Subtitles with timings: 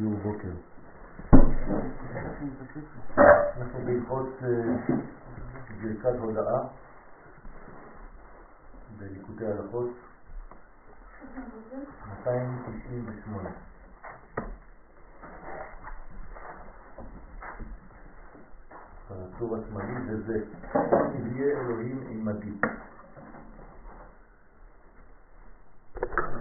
[0.00, 0.48] שיעור בוקר.
[3.56, 4.48] אנחנו בהלכות אה,
[5.82, 6.60] ברכת הודעה
[8.98, 9.90] בליקוטי הלכות
[12.06, 13.50] 298.
[19.10, 20.44] הטור השמאלי זה זה,
[21.14, 22.54] יהיה אלוהים עמדי.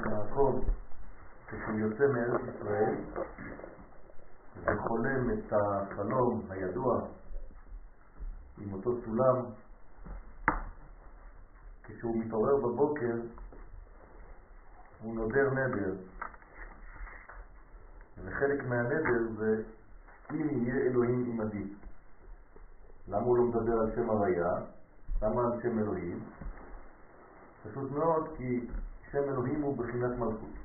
[0.05, 0.59] יעקב,
[1.49, 2.95] כשהוא יוצא מארץ ישראל
[4.89, 7.01] וחולם את החלום הידוע
[8.57, 9.35] עם אותו סולם,
[11.83, 13.15] כשהוא מתעורר בבוקר
[15.01, 15.93] הוא נודר נדר,
[18.25, 19.63] וחלק מהנדר זה
[20.31, 21.73] אם יהיה אלוהים עמדי.
[23.07, 24.53] למה הוא לא מדבר על שם הוויה?
[25.21, 26.19] למה על שם אלוהים?
[27.63, 28.67] פשוט מאוד כי
[29.11, 30.58] שם אלוהים הוא בחינת מלכות.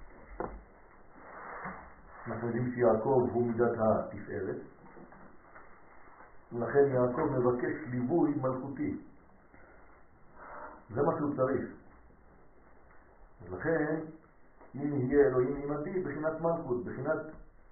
[2.27, 4.57] אנחנו יודעים שיעקב הוא מידת התפארת,
[6.53, 8.99] ולכן יעקב מבקש ליווי מלכותי.
[10.95, 11.65] זה מה שהוא צריך.
[13.43, 14.01] ולכן,
[14.75, 17.21] אם יהיה אלוהים עמדי, בחינת מלכות, בחינת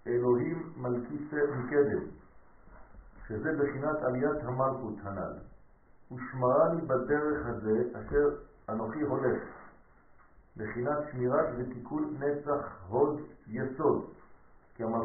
[0.06, 1.14] אלוהים מלכי
[1.58, 2.04] מקדם,
[3.28, 5.32] שזה בחינת עליית המלכות הנ"ל.
[6.12, 8.28] ושמרני בדרך הזה אשר
[8.68, 9.42] אנוכי הולך,
[10.56, 14.11] בחינת שמירת ותיקון נצח הוד יסוד,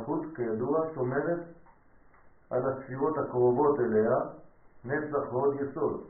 [0.08, 1.40] המלכות כידוע שומרת
[2.50, 4.16] על הספירות הקרובות אליה
[4.86, 6.04] נצח הוד יסוד.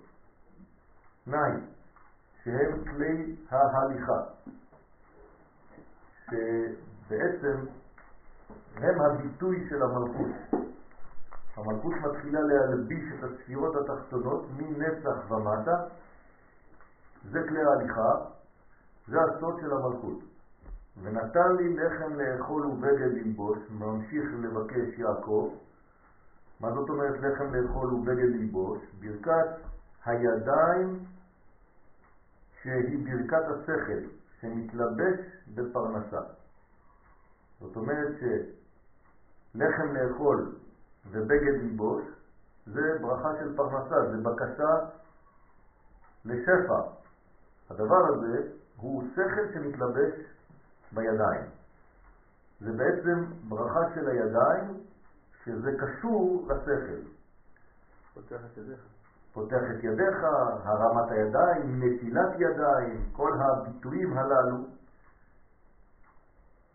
[1.26, 1.52] תנאי,
[2.44, 4.24] שהם כלי ההליכה,
[6.26, 7.66] שבעצם
[8.76, 10.62] הם הביטוי של המלכות.
[11.56, 15.84] המלכות מתחילה להלביש את הספירות התחתונות מנצח ומטה,
[17.32, 18.12] זה כלי ההליכה,
[19.08, 20.27] זה הסוד של המלכות.
[21.02, 25.54] ונתן לי לחם לאכול ובגד ללבוש, ממשיך לבקש יעקב.
[26.60, 28.80] מה זאת אומרת לחם לאכול ובגד ללבוש?
[29.00, 29.48] ברכת
[30.06, 31.00] הידיים
[32.62, 34.08] שהיא ברכת השכל,
[34.42, 35.20] שמתלבש
[35.56, 36.22] בפרנסה.
[37.60, 40.56] זאת אומרת שלחם לאכול
[41.12, 42.04] ובגד ללבוש
[42.66, 44.76] זה ברכה של פרנסה, זה בקשה
[46.26, 46.82] לשפע.
[47.70, 48.42] הדבר הזה
[48.78, 50.14] הוא שכל שמתלבש
[50.92, 51.46] בידיים.
[52.60, 54.78] זה בעצם ברכה של הידיים
[55.44, 57.10] שזה קשור לשכל.
[58.14, 58.80] פותח את ידיך.
[59.34, 60.24] פותח את ידיך,
[60.64, 64.58] הרמת הידיים, נטילת ידיים, כל הביטויים הללו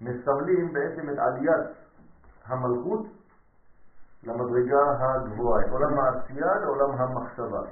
[0.01, 1.77] מסמלים בעצם את עליית
[2.45, 3.07] המלכות
[4.23, 7.63] למדרגה הגבוהה, את עולם העשייה לעולם המחשבה,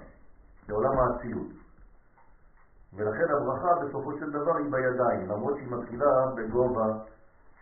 [0.68, 1.59] לעולם האצילות.
[2.94, 7.04] ולכן הברכה בסופו של דבר היא בידיים, למרות שהיא מתחילה בגובה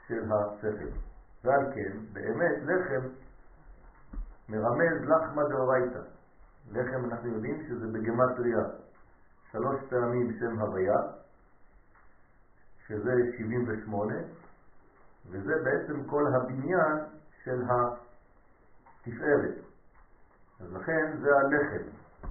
[0.07, 0.99] של השכל.
[1.45, 3.09] ועל כן, באמת, לחם
[4.49, 6.01] מרמז לחמה דאורייתא.
[6.73, 8.63] לחם אנחנו יודעים שזה בגמטריה
[9.53, 11.01] שלוש פעמים שם הוויה,
[12.87, 14.15] שזה 78,
[15.31, 16.99] וזה בעצם כל הבניין
[17.45, 19.55] של התפארת.
[20.61, 21.89] אז לכן זה הלחם.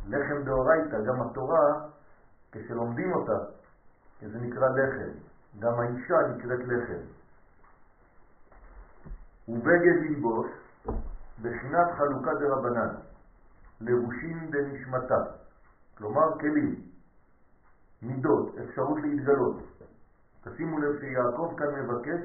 [0.08, 1.88] לחם דאורייתא, גם התורה
[2.64, 3.38] כשלומדים אותה,
[4.22, 5.12] זה נקרא לחם.
[5.60, 7.02] גם האישה נקראת לחם.
[9.48, 10.48] ובגד ללבוש,
[11.42, 12.96] בחינת חלוקה דרבנן,
[13.82, 15.24] לבושים דנשמתה,
[15.98, 16.82] כלומר כלים,
[18.02, 19.64] מידות, אפשרות להתגלות.
[20.44, 22.22] תשימו לב שיעקב כאן מבקש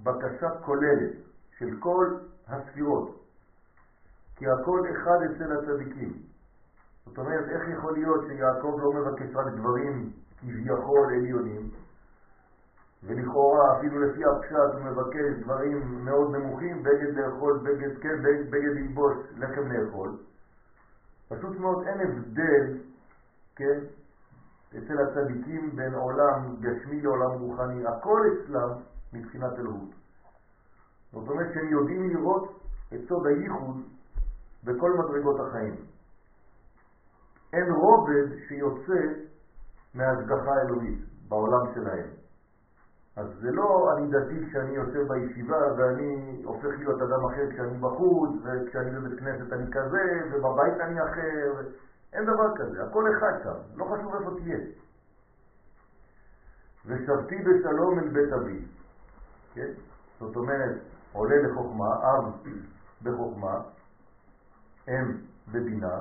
[0.00, 1.12] בקשה כוללת
[1.58, 2.16] של כל
[2.48, 3.24] הספירות,
[4.36, 6.29] כי הכל אחד אצל הצדיקים.
[7.10, 11.70] זאת אומרת, איך יכול להיות שיעקב לא מבקש רק דברים כביכול עליונים,
[13.02, 19.16] ולכאורה אפילו לפי הפשט הוא מבקש דברים מאוד נמוכים, בגד לאכול, בגד כן, בגד ללבוש,
[19.36, 20.16] לחם לאכול.
[21.28, 22.78] פשוט מאוד אין הבדל,
[23.56, 23.78] כן,
[24.78, 28.70] אצל הצדיקים בין עולם גשמי לעולם רוחני, הכל אצלם
[29.12, 29.90] מבחינת אלוהות.
[31.12, 32.60] זאת אומרת שהם יודעים לראות
[32.94, 33.76] את סוד הייחוד
[34.64, 35.89] בכל מדרגות החיים.
[37.52, 39.00] אין רובד שיוצא
[39.94, 40.98] מהשגחה אלוהית
[41.28, 42.06] בעולם שלהם.
[43.16, 48.30] אז זה לא אני דתי כשאני יושב בישיבה ואני הופך להיות אדם אחר כשאני בחוץ,
[48.42, 51.70] וכשאני בבית כנסת אני כזה, ובבית אני אחר,
[52.12, 54.58] אין דבר כזה, הכל אחד שם, לא חשוב איפה תהיה.
[56.86, 58.64] ושבתי בשלום אל בית אבי,
[59.54, 59.72] כן?
[60.20, 60.76] זאת אומרת,
[61.12, 62.32] עולה לחוכמה, אב
[63.02, 63.60] בחוכמה,
[64.88, 65.16] אם
[65.48, 65.98] בבינה,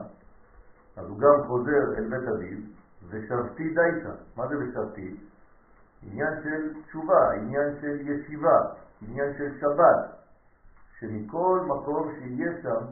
[1.00, 2.58] אז הוא גם חוזר אל בית אביו,
[3.10, 4.14] ושבתי דייתא.
[4.36, 5.16] מה זה ושבתי?
[6.04, 8.60] עניין של תשובה, עניין של ישיבה,
[9.02, 10.20] עניין של שבת.
[11.00, 12.86] שמכל מקום שיהיה שם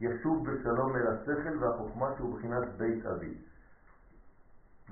[0.00, 3.34] ישוב בשלום אל השכל והחוכמה שהוא בחינת בית אבי.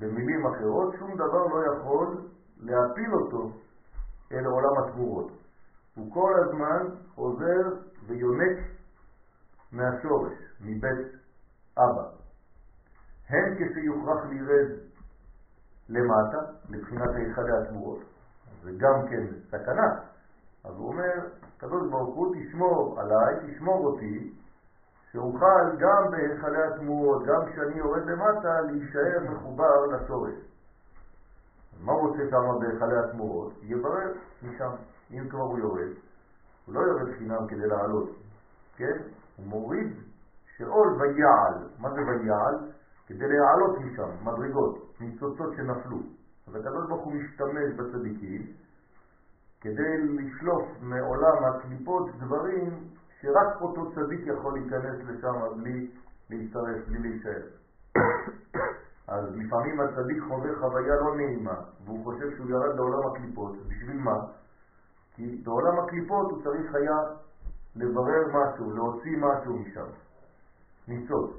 [0.00, 2.16] במילים אחרות, שום דבר לא יכול
[2.60, 3.50] להפיל אותו
[4.32, 5.32] אל עולם התמורות.
[5.94, 7.62] הוא כל הזמן חוזר
[8.06, 8.58] ויונק
[9.72, 11.17] מהשורש, מבית
[11.78, 12.02] אבא.
[13.28, 14.70] הן כשיוכרח לירד
[15.88, 16.38] למטה,
[16.68, 17.98] לבחינת היכלי התמורות,
[18.62, 19.88] זה גם כן סכנה.
[20.64, 21.28] אז הוא אומר,
[21.58, 24.32] קדוש ברוך הוא תשמור עליי, תשמור אותי,
[25.12, 30.34] שאוכל גם בהיכלי התמורות, גם כשאני יורד למטה, להישאר מחובר לשורש.
[31.80, 33.52] מה הוא רוצה שם בהיכלי התמורות?
[33.62, 34.70] יברר משם.
[35.10, 35.92] אם כבר הוא יורד,
[36.66, 38.10] הוא לא יורד חינם כדי לעלות,
[38.76, 38.98] כן?
[39.36, 39.92] הוא מוריד
[40.58, 41.68] שאול ויעל.
[41.78, 42.56] מה זה ויעל?
[43.06, 45.98] כדי להעלות משם, מדרגות, ניצוצות שנפלו.
[46.48, 48.46] אז הקדוש ברוך הוא משתמש בצדיקים
[49.60, 52.84] כדי לשלוף מעולם הקליפות דברים
[53.20, 55.90] שרק אותו צדיק יכול להיכנס לשם בלי
[56.30, 57.42] להצטרף, בלי להישאר.
[59.14, 61.54] אז לפעמים הצדיק חווה חוויה לא נעימה,
[61.84, 63.52] והוא חושב שהוא ירד לעולם הקליפות.
[63.68, 64.16] בשביל מה?
[65.14, 66.98] כי בעולם הקליפות הוא צריך היה
[67.76, 69.90] לברר משהו, להוציא משהו משם.
[70.88, 71.30] ניצוץ.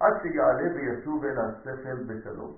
[0.00, 2.54] עד שיעלה וישוב אל השכל בשלום.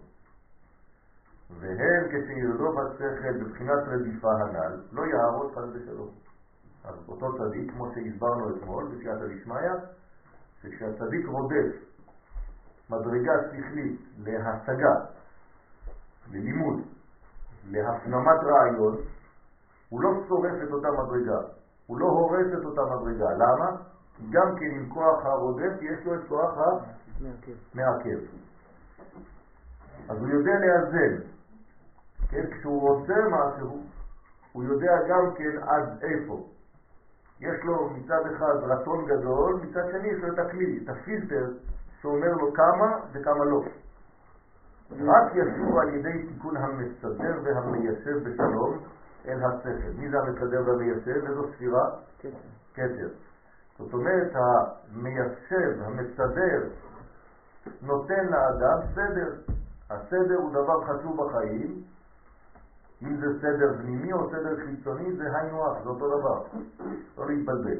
[1.60, 6.10] והם כשירדוף השכל בבחינת רדיפה הנ"ל, לא יהרוס חד בשלום.
[6.84, 9.70] אז אותו צדיק, כמו שהסברנו אתמול בסייעתא דשמיא,
[10.62, 11.88] שכשהצדיק רודף
[12.90, 14.94] מדרגה שכלית להשגה,
[16.30, 16.82] ללימוד,
[17.70, 18.96] להפנמת רעיון,
[19.88, 21.40] הוא לא שורף את אותה מדרגה,
[21.86, 23.30] הוא לא הורס את אותה מדרגה.
[23.32, 23.76] למה?
[24.30, 28.18] גם כן עם כוח הרודף יש לו את כוח המעכב.
[30.08, 31.22] אז הוא יודע לאזן.
[32.30, 33.82] כן, כשהוא רוצה משהו,
[34.52, 36.46] הוא יודע גם כן עד איפה.
[37.40, 41.46] יש לו מצד אחד רצון גדול, מצד שני יש לו את הכלי, את הפילטר,
[42.00, 43.62] שאומר לו כמה וכמה לא.
[44.90, 48.78] רק ישוב על ידי תיקון המסדר והמיישב בשלום
[49.28, 49.90] אל השכל.
[49.98, 51.26] מי זה המסדר והמיישב?
[51.26, 51.90] איזו ספירה?
[52.74, 53.08] כתר.
[53.78, 56.68] זאת אומרת, המיישב, המסדר,
[57.82, 59.34] נותן לאדם סדר.
[59.90, 61.82] הסדר הוא דבר חשוב בחיים,
[63.02, 66.42] אם זה סדר פנימי או סדר חיצוני, זה היינו הך, זה אותו דבר.
[67.18, 67.78] לא להתבלבל.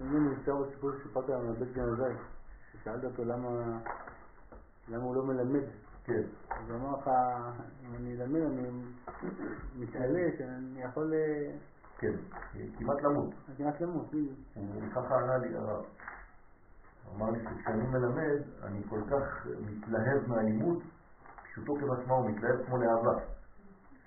[0.00, 2.14] אני נזכר בסיפור שסיפרת על בית גנזי,
[2.72, 5.64] ששאלת אותו למה הוא לא מלמד.
[6.04, 6.22] כן.
[6.50, 7.10] אז הוא אמר לך,
[7.82, 8.70] אם אני אלמד, אני
[9.76, 11.12] מתעלה שאני יכול...
[11.98, 12.12] כן,
[12.78, 13.34] כמעט למות.
[13.56, 14.38] כמעט למות, בדיוק.
[14.94, 15.84] ככה ענה לי הרב.
[17.04, 20.82] הוא אמר לי שכשאני מלמד, אני כל כך מתלהב מהלימוד,
[21.42, 23.20] פשוטו כמשמעו, מתלהב כמו לאהבה.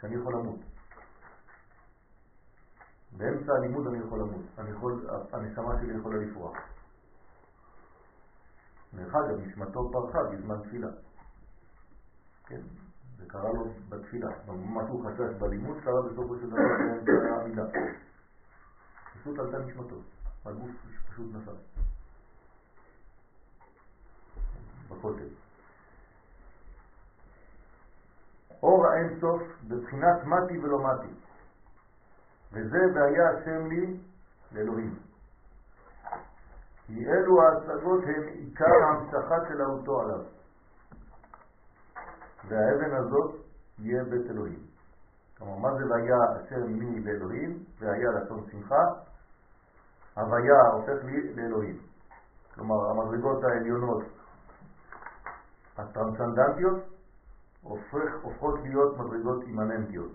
[0.01, 0.59] שאני יכול למות.
[3.17, 6.57] באמצע הלימוד אני יכול למות, אני יכול, הנשמה שלי יכולה לפרוח.
[8.93, 10.87] דרך אגב, נשמתו פרחה בזמן תפילה.
[12.45, 12.61] כן,
[13.19, 14.29] זה קרה לו בתפילה.
[14.47, 17.63] מה שהוא חשש בלימוד קרה בסופו של דבר באמצע העמידה.
[19.13, 19.95] פשוט עלתה נשמתו,
[20.45, 20.69] הגוף
[21.09, 21.51] פשוט נפל.
[24.89, 25.27] בכותל.
[28.63, 31.13] אור האינסוף בבחינת מתי ולא מתי.
[32.51, 33.97] וזה והיה השם לי
[34.51, 34.95] לאלוהים.
[36.87, 40.38] כי אלו ההשגות הם עיקר ההמשכה של האותו עליו.
[42.47, 43.35] והאבן הזאת
[43.79, 44.59] יהיה בית אלוהים.
[45.37, 47.63] כלומר, מה זה והיה השם לי לאלוהים?
[47.79, 48.83] והיה לשון שמחה.
[50.15, 51.77] הוויה הופך לי לאלוהים.
[52.55, 54.03] כלומר, המדרגות העליונות
[55.77, 56.83] הטרנסנדנטיות
[57.61, 60.11] הופך, הופכות להיות מדרגות אימננטיות,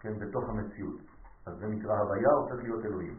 [0.00, 1.00] כן, בתוך המציאות.
[1.46, 3.18] אז זה נקרא הוויה, הופך להיות אלוהים.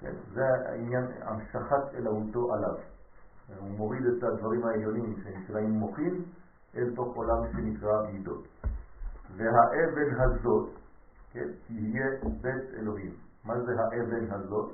[0.00, 2.74] כן, זה העניין, המשכת אלוהותו עליו.
[3.58, 6.24] הוא מוריד את הדברים העליונים שנקראים מוחים
[6.76, 8.44] אל תוך עולם שנקרא מידות.
[9.36, 10.68] והאבן הזאת,
[11.32, 12.06] כן, תהיה
[12.42, 13.14] בית אלוהים.
[13.44, 14.72] מה זה האבן הזאת?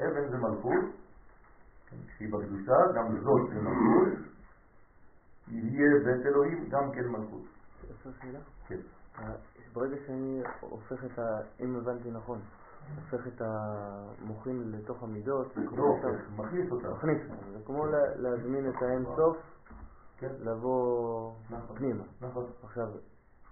[0.00, 0.84] אבן זה מלכות,
[1.86, 4.18] כן, שהיא בקדושה, גם זאת זה מלכות,
[5.48, 7.42] יהיה בית אלוהים גם כן מלכות.
[7.90, 8.38] אפשר שאלה?
[8.66, 8.80] כן.
[9.18, 9.34] אה,
[9.72, 11.22] ברגע שאני הופך את ה...
[11.60, 12.38] אם הבנתי נכון,
[12.96, 16.90] הופך את המוחים לתוך המידות, לא הופך, מכניס אותם.
[16.92, 17.52] מכניס אותם.
[17.52, 17.86] זה כמו
[18.16, 19.36] להזמין את האין סוף,
[20.18, 20.28] כן.
[20.40, 21.76] לבוא נכון.
[21.76, 22.04] פנימה.
[22.20, 22.44] נכון.
[22.62, 22.88] עכשיו,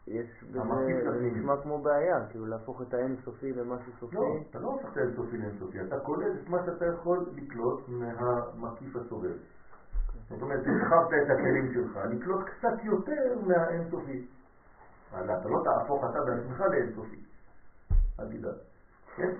[0.06, 0.60] יש בזה,
[1.02, 1.20] זה.
[1.20, 4.16] נשמע כמו בעיה, כאילו להפוך את האין סופי למשהו סופי.
[4.16, 8.96] לא, אתה לא הופך את האינסופי לאינסופי, אתה קולט את מה שאתה יכול לקלוט מהמקיף
[8.96, 9.36] הסובב.
[10.28, 14.26] זאת אומרת, הרחבת את הכלים שלך, לקלוט קצת יותר מהאינסופי.
[15.12, 17.24] אבל אתה לא תהפוך אתה בעצמך לאינסופי.
[18.20, 18.54] אל תדאג.
[19.16, 19.30] כן?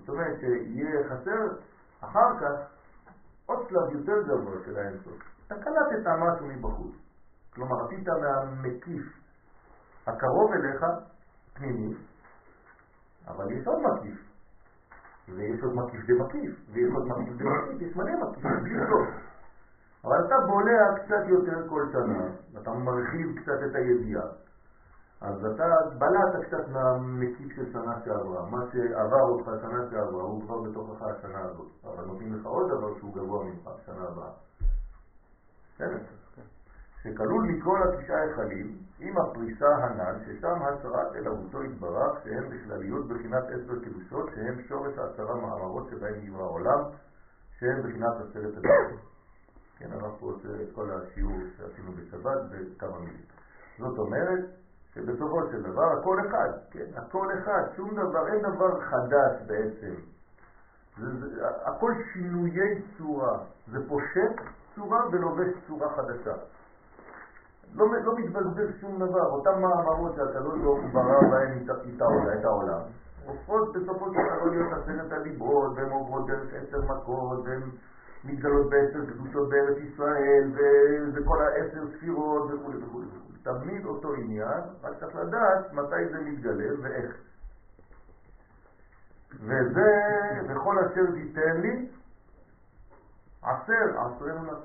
[0.00, 1.48] זאת אומרת שיהיה חסר
[2.00, 2.52] אחר כך
[3.46, 5.33] עוד שלב יותר גבוה של האינסוף.
[5.46, 6.94] אתה קלטת משהו מבחוץ.
[7.54, 9.02] כלומר, עשית מהמקיף
[10.06, 10.84] הקרוב אליך
[11.54, 11.94] פנימי,
[13.26, 14.18] אבל יש עוד מקיף.
[15.28, 19.08] ויש עוד מקיף דמקיף, ויש עוד מקיף דמקיף, יש מלא מקיפים, בלי סוף.
[20.04, 22.26] אבל אתה בולע קצת יותר כל שנה,
[22.62, 24.26] אתה מרחיב קצת את הידיעה.
[25.20, 25.64] אז אתה
[25.98, 31.40] בלעת קצת מהמקיף של שנה שעברה, מה שעבר אותך שנה שעברה הוא כבר בתוכך השנה
[31.40, 34.30] הזאת, אבל נותנים לך עוד דבר שהוא גבוה ממך שנה הבאה.
[37.02, 43.80] שכלול מכל התשעה היכלים עם הפריסה הנ"ל, ששם הצהרת אלוהותו יתברך, שהם בכלליות בחינת עשר
[43.84, 46.80] קדושות, שהם שורש העשרה מאמרות שבהם נברא העולם,
[47.58, 48.98] שהם בחינת עשרת הדברים.
[49.78, 53.24] כן, אנחנו עושים את כל השיעור שעשינו בשבת בכמה מילים.
[53.78, 54.44] זאת אומרת
[54.94, 59.94] שבסופו של דבר הכל אחד, כן, הכל אחד, שום דבר, אין דבר חדש בעצם.
[60.98, 63.38] זה, זה, הכל שינויי צורה,
[63.72, 64.40] זה פושט
[64.74, 66.34] צורה ולובש צורה חדשה.
[67.74, 71.64] לא, לא מתבזבז שום דבר, אותם מאמרות שהקדוש ברוך הוא ברא בהם
[72.38, 72.80] את העולם,
[73.26, 77.62] הופכות בסופו של דבר להיות עשרת הליבות, והן עוברות דרך עשר מכות, והן
[78.24, 80.52] מתגלות בעשר קדושות בארץ ישראל,
[81.14, 83.00] וכל העשר ספירות וכו' וכו'.
[83.42, 87.16] תמיד אותו עניין, רק צריך לדעת מתי זה מתגלה ואיך.
[89.40, 89.90] וזה,
[90.48, 91.88] וכל אשר תיתן לי,
[93.44, 94.58] עשר, עשר אמונה.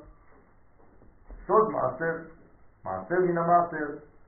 [1.47, 2.17] סוד מעשר,
[2.85, 3.87] מעשר מן המעשר.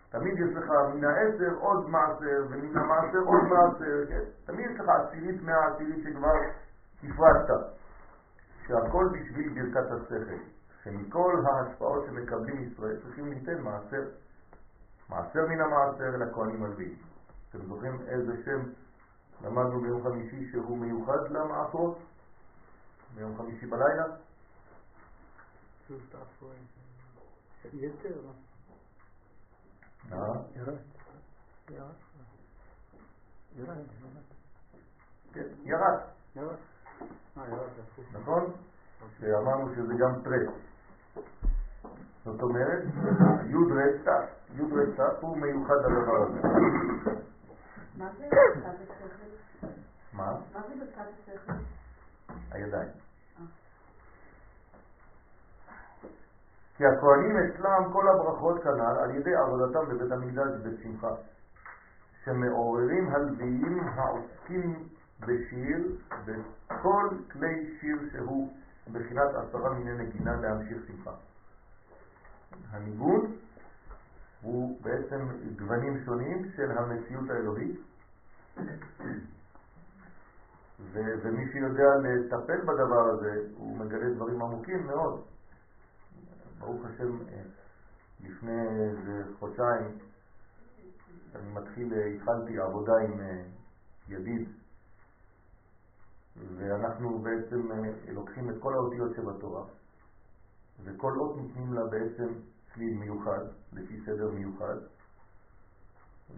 [0.10, 4.24] תמיד יש לך מן העשר עוד מעשר, ומן המעשר עוד מעשר, כן?
[4.46, 6.36] תמיד יש לך עשירית מהעשירית שכבר
[7.04, 7.66] הפרדת.
[8.68, 10.44] שהכל בשביל ברכת השכל,
[10.84, 14.04] שמכל ההשפעות שמקבלים ישראל צריכים ליתן מעשר.
[15.10, 16.96] מעשר מן המעשר לכהנים הלוויים.
[17.50, 18.62] אתם זוכרים איזה שם
[19.42, 21.98] למדנו ביום חמישי שהוא מיוחד למעשרות?
[23.16, 24.06] ביום חמישי בלילה?
[27.74, 28.20] יתר.
[30.12, 30.18] אה?
[30.56, 30.78] ירד.
[35.34, 36.00] כן, ירד.
[38.14, 38.54] נכון?
[39.20, 40.54] שאמרנו שזה גם טרס.
[42.26, 42.84] זאת אומרת,
[43.46, 44.08] י' ר' ת',
[44.56, 46.40] י' ר' ת' הוא מיוחד לדבר הזה.
[47.98, 48.30] מה זה
[48.64, 49.66] ברכת השכל?
[50.14, 50.32] מה?
[50.54, 51.54] מה זה ברכת השכל?
[52.52, 52.90] הידיים.
[56.82, 61.12] כי הכהנים אצלם כל הברכות כנ"ל על ידי עבודתם בבית המקדש בשמחה,
[62.26, 64.88] שמעוררים הלוויים העוסקים
[65.20, 65.78] בשיר,
[66.26, 68.54] בכל כלי שיר שהוא
[68.92, 71.12] בחינת עשרה מיני נגינה להמשיך שמחה.
[72.72, 73.36] הניגון
[74.42, 77.80] הוא בעצם גוונים שונים של המציאות האלוהית
[80.94, 85.22] ומי שיודע לטפל בדבר הזה הוא מגלה דברים עמוקים מאוד.
[86.62, 87.18] ברוך השם,
[88.24, 89.98] לפני איזה חודשיים
[91.36, 93.20] אני מתחיל, התחלתי עבודה עם
[94.10, 94.48] ידיד.
[96.58, 97.68] ואנחנו בעצם
[98.08, 99.64] לוקחים את כל האותיות שבתורה
[100.84, 102.34] וכל אות נותנים לה בעצם
[102.74, 104.76] צליל מיוחד, לפי סדר מיוחד.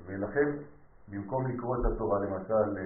[0.05, 0.49] ולכן
[1.07, 2.79] במקום לקרוא את התורה למשל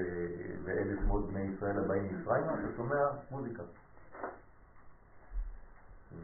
[0.66, 3.64] לאלף מאות בני ישראל הבאים מצרימה, אתה שומע מוזיקה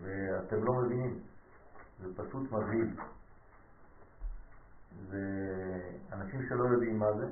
[0.01, 1.19] ואתם לא מבינים,
[2.01, 2.95] זה פשוט מבהיל.
[5.09, 7.25] ואנשים שלא יודעים מה זה,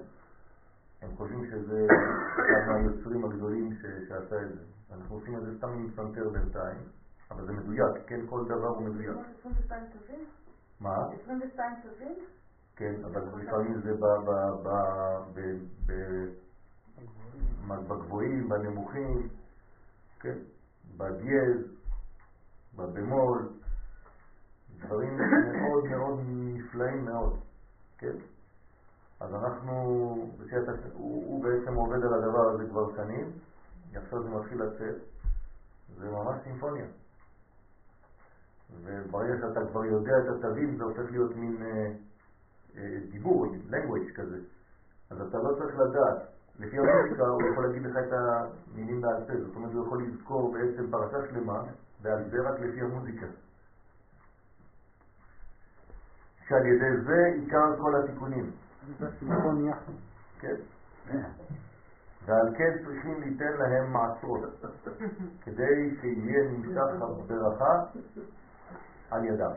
[1.02, 1.88] הם חושבים שזה
[2.36, 3.82] אחד מהיוצרים הגדולים ש...
[4.08, 4.62] שעשה את זה.
[4.94, 6.82] אנחנו עושים את זה סתם עם פסנתר בינתיים,
[7.32, 8.20] אבל זה מדויק, כן?
[8.30, 9.16] כל דבר הוא מדויק.
[9.40, 10.26] 22 צווים?
[10.80, 10.96] מה?
[11.24, 12.16] 22 צווים?
[12.76, 13.94] כן, אבל לפעמים זה
[17.68, 19.30] בגבוהים, בנמוכים,
[20.20, 20.38] כן?
[20.98, 21.58] בדיאז,
[22.82, 23.50] בבמול,
[24.80, 25.18] דברים
[25.62, 27.40] מאוד מאוד נפלאים מאוד,
[27.98, 28.16] כן?
[29.20, 29.72] אז אנחנו,
[30.94, 33.32] הוא, הוא בעצם עובד על הדבר הזה כבר שנים,
[33.96, 34.96] עכשיו זה מתחיל לצאת,
[36.00, 36.86] זה ממש סימפוניה.
[38.84, 41.92] וברגע שאתה כבר יודע את התווים זה הופך להיות מין אה,
[42.78, 44.38] אה, דיבור, language כזה.
[45.10, 46.18] אז אתה לא צריך לדעת.
[46.60, 50.54] לפי המוזיקה הוא יכול להגיד לך את המילים בעל פה, זאת אומרת הוא יכול לזכור
[50.54, 51.64] בעצם פרשה שלמה
[52.02, 53.26] בעל פה רק לפי המוזיקה.
[56.48, 58.52] שעל ידי זה עיקר כל התיקונים.
[59.00, 59.08] זה.
[60.40, 60.56] כן.
[62.26, 64.42] ועל כן צריכים ליתן להם מעצרות,
[65.42, 67.84] כדי שיהיה נמשך ברכה
[69.12, 69.52] על ידם.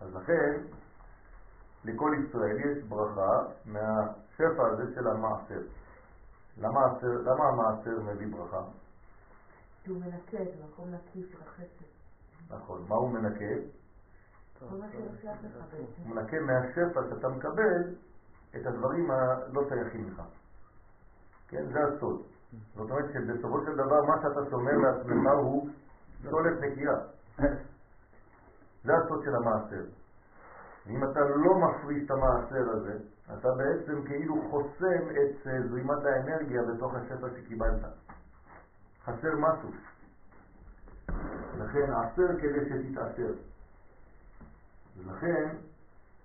[0.00, 0.60] אז לכן,
[1.84, 5.60] לכל ישראל יש ברכה מהשפע הזה של המעשר.
[6.58, 8.62] למה, למה המעשר מביא ברכה?
[9.84, 11.84] כי הוא מנקה, זה מקום נקי של החסד.
[12.50, 13.54] נכון, מה הוא מנקה?
[14.60, 14.80] הוא
[16.06, 17.94] מנקה מהשפע שאתה מקבל
[18.56, 20.22] את הדברים הלא שייכים לך.
[21.48, 22.22] כן, זה הסוד.
[22.74, 25.68] זאת אומרת שבסופו של דבר מה שאתה שומר לעצמך הוא
[26.30, 26.96] סולת נקייה.
[28.84, 29.84] זה הסוד של המעשר.
[30.86, 32.98] ואם אתה לא מפריש את המעשר הזה,
[33.38, 37.84] אתה בעצם כאילו חוסם את זרימת האנרגיה בתוך השפע שקיבלת.
[39.04, 39.70] חסר משהו.
[41.58, 43.32] לכן עשר כדי שתתעשר.
[44.96, 45.48] ולכן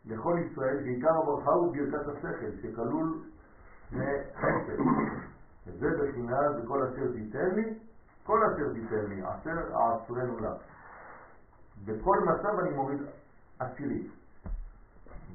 [0.06, 3.20] לכל ישראל שעיקר הברכה הוא ברכת השכל שכלול
[3.92, 4.80] מחסד.
[5.68, 7.74] וזה בחינה וכל אשר תיתן לי,
[8.24, 10.54] כל אשר תיתן לי, עשר אעצרנו לה.
[11.86, 13.00] בכל מצב אני מוריד
[13.60, 14.12] עשירית.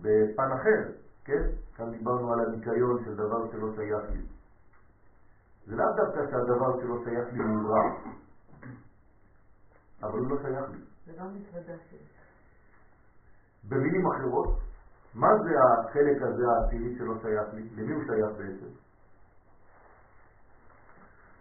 [0.02, 0.92] בפן אחר,
[1.24, 1.42] כן?
[1.76, 4.20] כאן דיברנו על הניקיון של דבר שלא שייך לי.
[5.66, 8.12] זה לאו דווקא שהדבר שלא שייך לי הוא רע,
[10.02, 10.78] אבל הוא לא שייך לי.
[11.06, 11.98] זה לא מזוודה שלי.
[13.68, 14.58] במילים אחרות,
[15.14, 17.62] מה זה החלק הזה העשירי שלא שייך לי?
[17.62, 18.74] למי הוא שייך בעצם?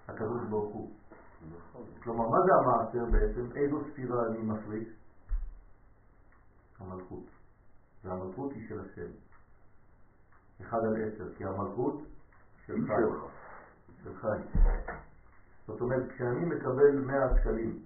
[0.07, 0.91] הקדוש ברוך הוא.
[2.03, 3.57] כלומר, מה זה המעשר בעצם?
[3.57, 4.87] איזו ספירה אני מפריש?
[6.79, 7.23] המלכות.
[8.03, 9.11] והמלכות היא של השם.
[10.61, 12.01] אחד על עשר, כי המלכות
[12.65, 13.03] של חי.
[14.03, 14.59] של חי.
[15.67, 17.79] זאת אומרת, כשאני מקבל 100 שקלים,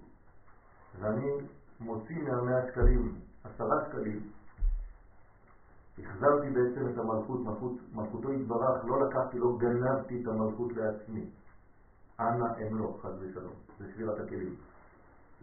[1.00, 1.38] ואני
[1.80, 4.22] מוציא מה-100 שקלים 10 שקלים,
[5.98, 11.24] החזרתי בעצם את המלכות, מלכות, מלכותו התברך, לא לקחתי, לא גנבתי את המלכות לעצמי.
[12.20, 14.54] אנא אמלוך, חד ושלום, זה שבירת הכלים.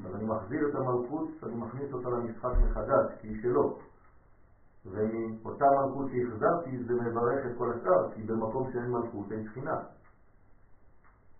[0.05, 3.77] אז אני מחזיר את המלכות, אני מכניס אותה למשחק מחדש, כי היא שלו.
[4.85, 9.75] ומאותה מלכות שהחזרתי זה מברך את כל השאר, כי במקום שאין מלכות אין שכינה.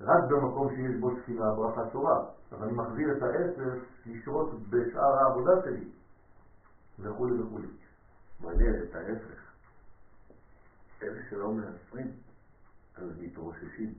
[0.05, 2.25] רק במקום שיש בו שכינה ברכה שורה.
[2.51, 3.73] אז אני מחזיר את העשר
[4.05, 5.89] לשרות בשאר העבודה שלי,
[6.99, 7.59] וכו' וכו'.
[8.39, 9.41] מעניין את ההפך.
[11.03, 12.11] אלה שלא מעשרים,
[12.95, 13.93] אז מתרוששים.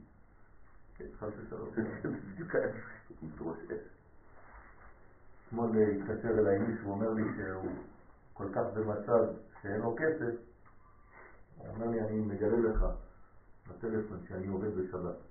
[0.96, 1.68] כן, חס ושלום.
[2.02, 2.86] זה בדיוק ההפך,
[3.22, 3.72] מתרושש.
[5.48, 7.72] אתמול התקשר אליי מישהו, אומר לי שהוא
[8.32, 9.24] כל כך במצב
[9.62, 10.34] שאין לו כסף,
[11.56, 12.84] הוא אומר לי, אני מגלה לך
[13.68, 15.25] בטלפון שאני עובד בשבת.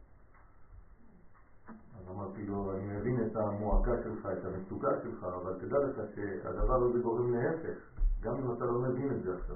[1.70, 6.76] אז אמרתי לו, אני מבין את המועקה שלך, את המצוקה שלך, אבל תדע לך שהדבר
[6.76, 7.78] הזה גורם להפך,
[8.22, 9.56] גם אם אתה לא מבין את זה עכשיו.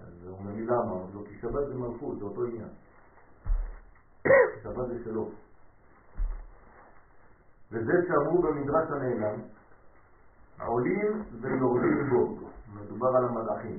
[0.00, 0.92] אז הוא אומר לי, למה?
[0.92, 2.68] אמרתי לו, כי שבת זה מלכות, זה אותו עניין.
[4.62, 5.30] שבת זה שלו.
[7.72, 9.40] וזה שאמרו במדרש הנעלם,
[10.66, 13.78] עולים ויורדים בו, מדובר על המלאכים.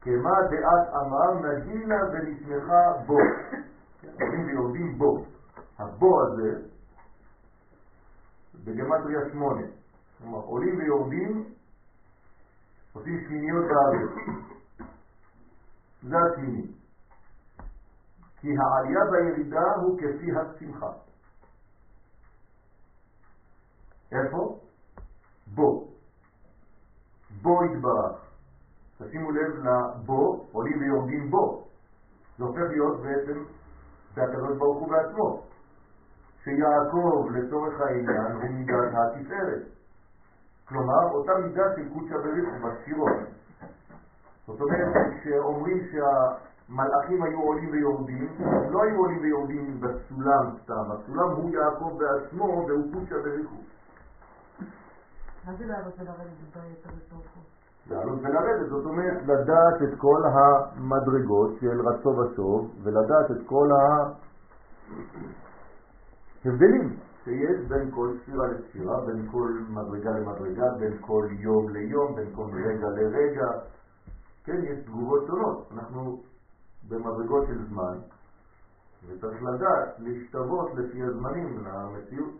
[0.00, 3.18] כמה דעת אמר נגינה ונשמחה בו,
[4.20, 5.24] עולים ויורדים בו.
[5.78, 6.68] הבו הזה,
[8.64, 9.66] בגמטריה שמונה,
[10.18, 11.44] כלומר עולים ויורדים,
[12.92, 14.10] עושים שמיניות בארץ.
[16.02, 16.66] זה השמיני.
[18.40, 20.92] כי העלייה והירידה הוא כפי השמחה.
[24.12, 24.58] איפה?
[25.54, 25.88] בו.
[27.42, 28.24] בו יתברך.
[28.98, 31.68] תשימו לב לבו, עולים ויורדים בו.
[32.38, 33.44] זה הופך להיות בעצם
[34.14, 35.42] שהקדוש ברוך הוא בעצמו.
[36.44, 39.62] שיעקב לצורך העניין הוא מידת התפארת.
[40.68, 43.12] כלומר, אותה מידה של קודשא בריחו בספירות.
[44.46, 51.30] זאת אומרת, כשאומרים שהמלאכים היו עולים ויורדים, הם לא היו עולים ויורדים בסולם סתם, הסולם
[51.30, 53.56] הוא יעקב בעצמו והוא קודשא בריחו.
[55.44, 57.63] מה זה לעלות ולרדת בבית הקדוש?
[57.90, 63.68] לעלות ולרדת, זאת אומרת לדעת את כל המדרגות של רצו ושוב ולדעת את כל
[66.44, 72.26] ההבדלים שיש בין כל ספירה לספירה, בין כל מדרגה למדרגה, בין כל יום ליום, בין
[72.34, 73.48] כל רגע לרגע.
[74.44, 75.68] כן, יש תגובות שונות.
[75.72, 76.22] אנחנו
[76.88, 77.98] במדרגות של זמן,
[79.08, 82.34] וצריך לדעת להשתוות לפי הזמנים למציאות.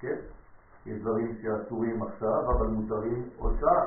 [0.00, 0.16] כן?
[0.86, 3.84] יש דברים שאסורים עכשיו, אבל מותרים עוד שעה.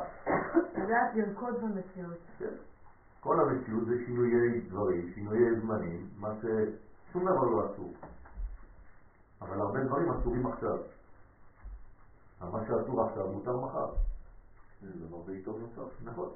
[0.74, 2.18] לדעת לרקוד במציאות.
[2.38, 2.56] כן.
[3.20, 7.94] כל המציאות זה שינויי דברים, שינויי זמנים, מה ששום דבר לא אסור.
[9.42, 10.78] אבל הרבה דברים אסורים עכשיו.
[12.42, 13.90] אבל מה שאסור עכשיו מותר מחר.
[14.82, 16.02] זה דבר בעיתו נוסף.
[16.04, 16.30] נכון.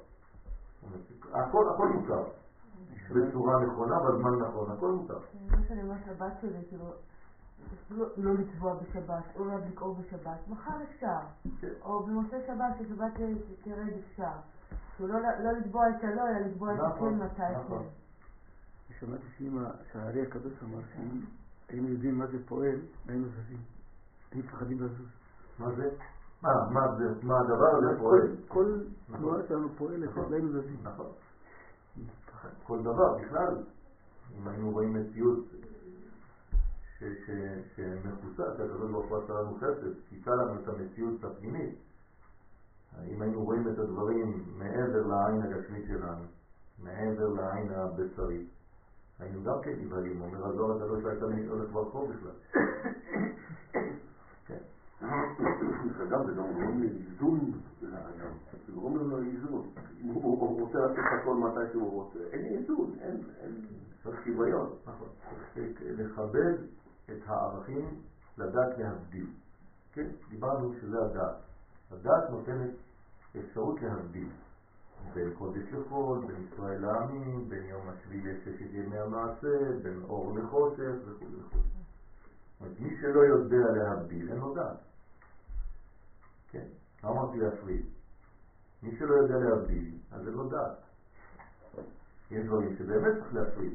[1.32, 2.24] הכל, הכל מותר.
[3.10, 5.18] בצורה נכונה, בזמן נכון, הכל מותר.
[5.50, 6.84] מה שאני אומרת לבת שלי, כאילו,
[7.90, 11.18] לא, לא לטבוע בשבת, או להדליק אור בשבת, מחר אפשר.
[11.60, 11.68] כן.
[11.82, 13.12] או במוצאי שבת, ששבת
[13.64, 14.32] תרד אפשר.
[15.00, 17.82] לא, לא לתבוע את הלא, אלא לתבוע את נכון, הכן מתי נכון.
[17.82, 18.94] כן.
[19.00, 21.20] שמעתי שאמא, שהארי הקדוש אמר שאם
[21.68, 22.76] היינו יודעים מה זה פועל,
[23.08, 23.60] היינו זזים.
[24.30, 25.06] היינו מפחדים לזוז.
[25.58, 25.90] מה זה?
[26.42, 28.36] מה, מה זה, מה הדבר הזה פועל?
[28.48, 30.24] כל תנועה שלנו פועלת, נכון.
[30.24, 30.76] אז היינו זזים.
[30.82, 31.06] נכון.
[32.62, 33.56] כל דבר בכלל,
[34.38, 35.44] אם היינו רואים מציאות
[37.76, 41.74] שמכוסה, שהקדוש ברוך הוא עשה לנו חסד, סיכה לנו את המציאות הפנימית,
[43.08, 46.24] אם היינו רואים את הדברים מעבר לעין הגשמית שלנו,
[46.78, 48.48] מעבר לעין הבשרית,
[49.18, 52.62] היינו גם כן נבהלים, אומר הזוהר הקדוש לא הייתה הולך ברחוב בכלל.
[54.46, 54.58] כן.
[56.02, 58.32] אגב, זה גם גורם לאיזון לאדם.
[58.66, 59.68] זה גורם לו לאיזון.
[60.02, 63.66] הוא רוצה לעשות הכל מתי שהוא רוצה, אין איזון, אין אין
[64.24, 64.70] שוויון.
[64.86, 65.08] נכון.
[65.54, 66.54] צריך לכבד
[67.10, 68.00] את הערכים,
[68.38, 69.26] לדעת להבדיל.
[69.92, 71.34] כן, דיברנו שזה הדעת.
[71.90, 72.70] הדעת נותנת
[73.38, 74.28] אפשרות להבדיל
[75.14, 80.92] בין קודש לחול, בין ישראל לעמים, בין יום השביעי לששת ימי המעשה, בין אור לחושך
[81.04, 81.58] וכו' וכו'.
[82.60, 84.76] אומרת, מי שלא יודע להבדיל, אין לו דעת.
[86.50, 86.64] כן?
[87.04, 87.84] לא אמרתי להפריד.
[88.82, 90.76] מי שלא יודע להבדיל, אז אין לו דעת.
[92.30, 93.72] יש דברים שבאמת צריך להפריד.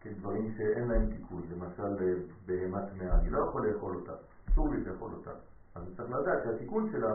[0.00, 2.14] כן, דברים שאין להם תיקון, למשל אה,
[2.46, 4.12] בהמה טמאה, אני לא יכול לאכול אותה,
[4.52, 5.30] אסור לי לאכול אותה.
[5.74, 7.14] אז אני צריך לדעת שהתיקון שלה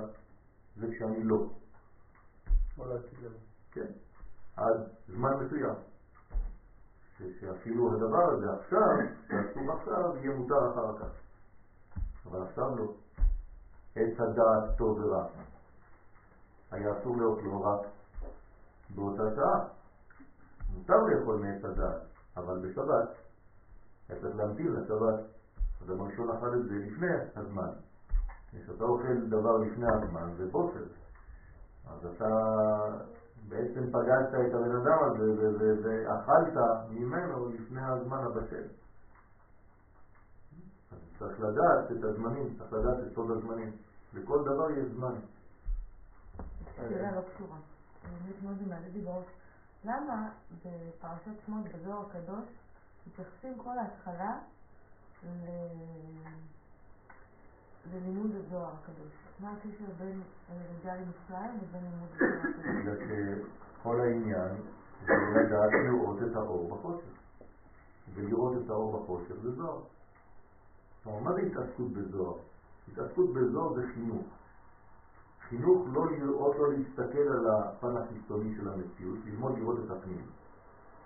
[0.76, 1.48] זה כשאני לא.
[3.72, 3.86] כן,
[4.56, 5.76] עד זמן מסוים.
[7.40, 8.80] שאפילו הדבר הזה עכשיו,
[9.28, 11.08] שאסור עכשיו, יהיה מותר אחר כך.
[12.26, 12.92] אבל עכשיו לא.
[13.96, 15.24] עץ הדעת טוב ורע.
[16.72, 17.88] היה אסור לאכלו רק
[18.96, 19.68] באותה שעה.
[20.74, 22.02] מותר לאכול מעץ הדעת,
[22.38, 23.10] אבל בשבת
[24.10, 25.20] היה צריך להמתין לשבת.
[25.86, 27.70] אדם הראשון אכל את זה לפני הזמן.
[28.52, 30.84] כשאתה אוכל דבר לפני הזמן זה בוסר.
[31.88, 32.30] אז אתה
[33.50, 36.58] בעצם פגשת את הבן אדם הזה ואכלת
[36.90, 38.64] ממנו לפני הזמן הבשל.
[40.92, 43.72] אז צריך לדעת את הזמנים, צריך לדעת את סוד הזמנים.
[44.14, 45.14] לכל דבר יש זמן.
[46.76, 47.58] שאלה לא קשורה.
[48.04, 49.26] באמת מאוד זה מעלה לי בראש.
[49.86, 50.30] למה
[50.66, 52.46] בפרשת שמות בזוהר הקדוש
[53.08, 54.40] מתייחסים כל ההתחלה
[55.24, 56.28] ל-
[57.94, 59.14] ללימוד הזוהר הקדוש?
[59.40, 62.66] מה הקשר בין הירידה למצרים לבין לימוד הזוהר הקדוש?
[62.66, 62.98] בגלל
[63.80, 64.56] שכל העניין
[65.02, 67.16] זה לדעת לראות את האור בחושך.
[68.14, 69.82] ולראות את האור בחושך זה זוהר.
[71.06, 72.38] אומרת, מה זה התעסקות בזוהר?
[72.92, 74.26] התעסקות בזוהר זה חינוך.
[75.50, 80.26] חינוך לא לראות, לא להסתכל על הפן החיצוני של המציאות, ללמוד לראות את הפנים.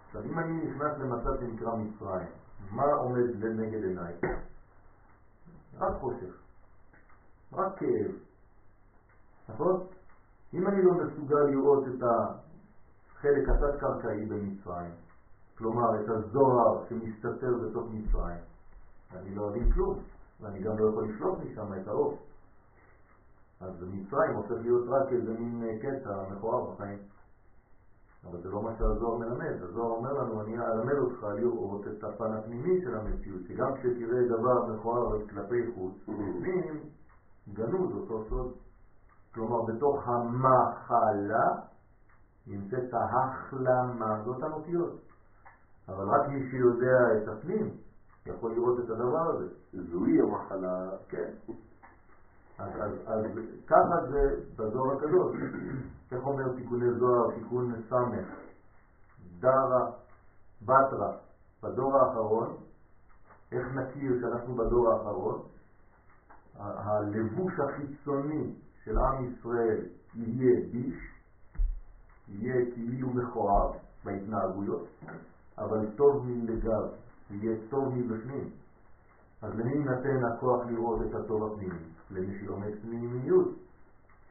[0.05, 2.27] עכשיו, אם אני נכנס למצב שנקרא מצרים,
[2.71, 4.13] מה עומד לנגד עיניי?
[5.77, 6.33] רק חושך,
[7.53, 8.11] רק כאב,
[9.49, 9.83] נכון?
[10.53, 14.91] אם אני לא מסוגל לראות את החלק התת-קרקעי במצרים,
[15.57, 18.39] כלומר את הזוהר שמסתתר בתוך מצרים,
[19.11, 19.99] אני לא אבין כלום,
[20.41, 22.28] ואני גם לא יכול לשלוף משם את האור.
[23.61, 26.97] אז מצרים הופך להיות רק איזה מין אה, קטע מכוער בחיים.
[28.25, 29.61] אבל זה לא מה שהזוהר מלמד.
[29.61, 34.73] הזוהר אומר לנו, אני אלמד אותך לראות את הפן הפנימי של המציאות, שגם כשתראה דבר
[34.73, 36.83] מכוער כלפי חוץ, בפנים
[37.53, 38.51] גנוז אותו סוד.
[39.33, 41.47] כלומר, בתוך המחלה
[42.47, 44.91] נמצאת ההחלמה, זה אותן אותיות.
[45.87, 47.71] אבל רק מי שיודע את הפנים
[48.25, 49.45] יכול לראות את הדבר הזה.
[49.73, 51.29] זוהי המחלה, כן.
[52.59, 53.21] אז,
[53.67, 55.35] ככה זה בזוהר הקדוש.
[56.11, 58.27] איך אומר תיקוני זוהר, תיקון סמך,
[59.39, 59.91] דרה,
[60.61, 61.13] בתרה,
[61.63, 62.55] בדור האחרון,
[63.51, 65.41] איך נכיר שאנחנו בדור האחרון?
[66.59, 70.95] הלבוש החיצוני של עם ישראל יהיה ביש,
[72.27, 73.71] יהיה כאילו מכוער
[74.03, 74.87] בהתנהגויות,
[75.57, 76.83] אבל טוב מלגב,
[77.29, 78.49] יהיה טוב מבפנים.
[79.41, 81.85] אז למי יינתן הכוח לראות את הטוב הפנימי?
[82.11, 83.47] למי שלומד פנימיות.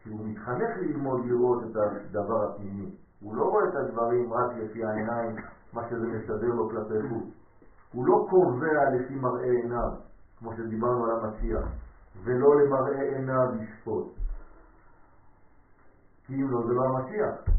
[0.02, 2.90] כי הוא מתחנך ללמוד לראות את הדבר הפנימי.
[3.20, 5.36] הוא לא רואה את הדברים רק לפי העיניים,
[5.72, 7.24] מה שזה משדר לו כלפי חוץ.
[7.92, 9.90] הוא לא קובע לפי מראה עיניו,
[10.38, 11.64] כמו שדיברנו על המשיח,
[12.24, 14.06] ולא למראה עיניו ישפוט.
[16.26, 17.57] כי אם לא, זה לא המשיח.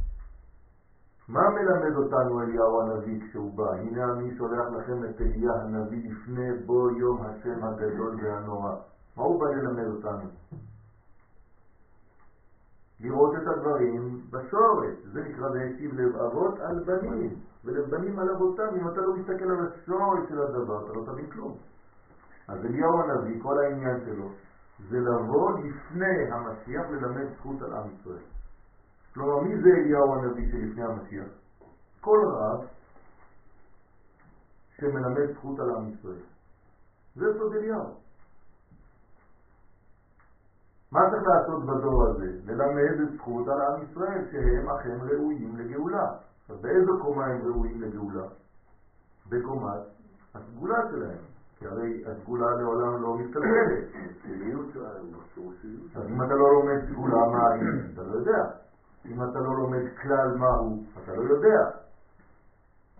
[1.29, 3.71] מה מלמד אותנו אליהו הנביא כשהוא בא?
[3.71, 8.75] הנה אני שולח לכם את אליה הנביא לפני בוא יום השם הגדול והנורא.
[9.17, 10.29] מה הוא בא ללמד אותנו?
[12.99, 14.93] לראות את הדברים בשורש.
[15.13, 18.75] זה נקרא והשיב לב אבות על בנים, ולב בנים על אבותם.
[18.81, 21.55] אם אתה לא מסתכל על השורש של הדבר, אתה לא תבין כלום.
[22.47, 24.29] אז אליהו הנביא, כל העניין שלו,
[24.89, 28.38] זה לבוא לפני המשיח ללמד זכות על עם ישראל.
[29.13, 31.27] כלומר, מי זה אליהו הנביא שלפני המשיח?
[32.01, 32.65] כל רב
[34.77, 36.21] שמלמד זכות על עם ישראל.
[37.15, 37.85] זה סוד אליהו.
[40.91, 42.27] מה צריך לעשות בדור הזה?
[42.45, 46.05] ללמד זכות על עם ישראל שהם אכן ראויים לגאולה.
[46.49, 48.25] אז באיזו קומה הם ראויים לגאולה?
[49.29, 49.81] בקומת
[50.35, 51.17] הסגולה שלהם.
[51.57, 53.83] כי הרי הסגולה לעולם לא מתקלקלת.
[55.95, 57.43] אז אם אתה לא לומד סגולה, מה?
[57.93, 58.68] אתה לא יודע.
[59.05, 61.69] אם אתה לא לומד כלל מהו, אתה לא יודע.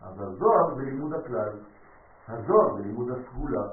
[0.02, 1.50] אז הזוהר זה לימוד הכלל,
[2.28, 3.64] הזוהר זה לימוד הסגולה,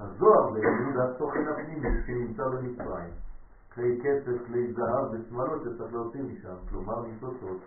[0.00, 3.10] הזוהר זה לימוד התוכן הפנימי שנמצא במצרים.
[3.74, 7.58] כלי כסף, כלי זהב ושמאלות שצריך להוציא משם, כלומר מסוסות.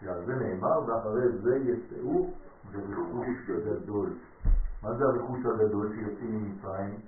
[0.00, 2.30] שעל זה נאמר, ואחרי זה יצאו
[2.72, 4.12] ברכוש גדול.
[4.82, 7.00] מה זה הרכוש הגדול שיוצאים ממצרים?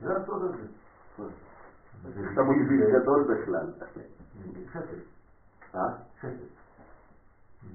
[0.00, 0.66] זה הסוד הזה.
[2.32, 3.72] אתה מוביל גדול בכלל.
[5.70, 6.56] חסד.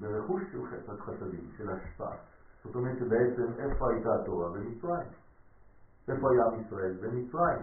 [0.00, 2.16] ברכוש של חסד חסדים, של השפעה.
[2.64, 4.48] זאת אומרת שבעצם איפה הייתה התורה?
[4.48, 5.08] במצרים.
[6.08, 6.92] איפה היה עם ישראל?
[7.02, 7.62] במצרים.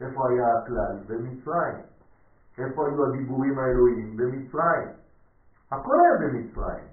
[0.00, 0.96] איפה היה הכלל?
[1.06, 1.76] במצרים.
[2.58, 4.16] איפה היו הדיבורים האלוהיים?
[4.16, 4.88] במצרים.
[5.70, 6.84] הכל היה במצרים.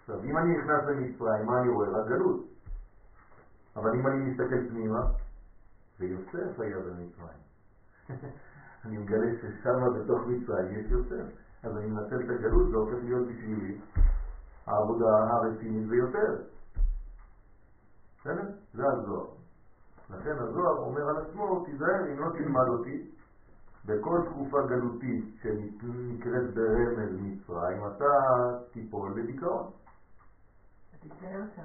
[0.00, 1.88] עכשיו, אם אני נכנס למצרים, מה אני רואה?
[1.88, 2.46] רק גלות.
[3.76, 5.00] אבל אם אני מסתכל פנימה,
[6.00, 7.38] ויוסף היה במצרים.
[8.84, 11.47] אני מגלה ששם בתוך מצרים יש יוסף.
[11.62, 13.78] אז אני מנצל את הגלות, זה הופך להיות בשבילי
[14.66, 16.36] העבודה הרצינית ביותר.
[18.20, 18.48] בסדר?
[18.74, 19.26] זה הזוהר.
[20.10, 23.10] לכן הזוהר אומר על עצמו, תיזהר אם לא תלמד אותי,
[23.86, 28.04] בכל תקופה גלותית שנקראת ברמז מצרים, אתה
[28.72, 29.70] תיפול לדיכאון.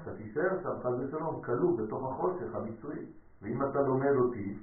[0.02, 3.06] אתה תישאר שם, חס ושלום, כלוא בתוך החושך המצרי.
[3.42, 4.58] ואם אתה לומד אותי,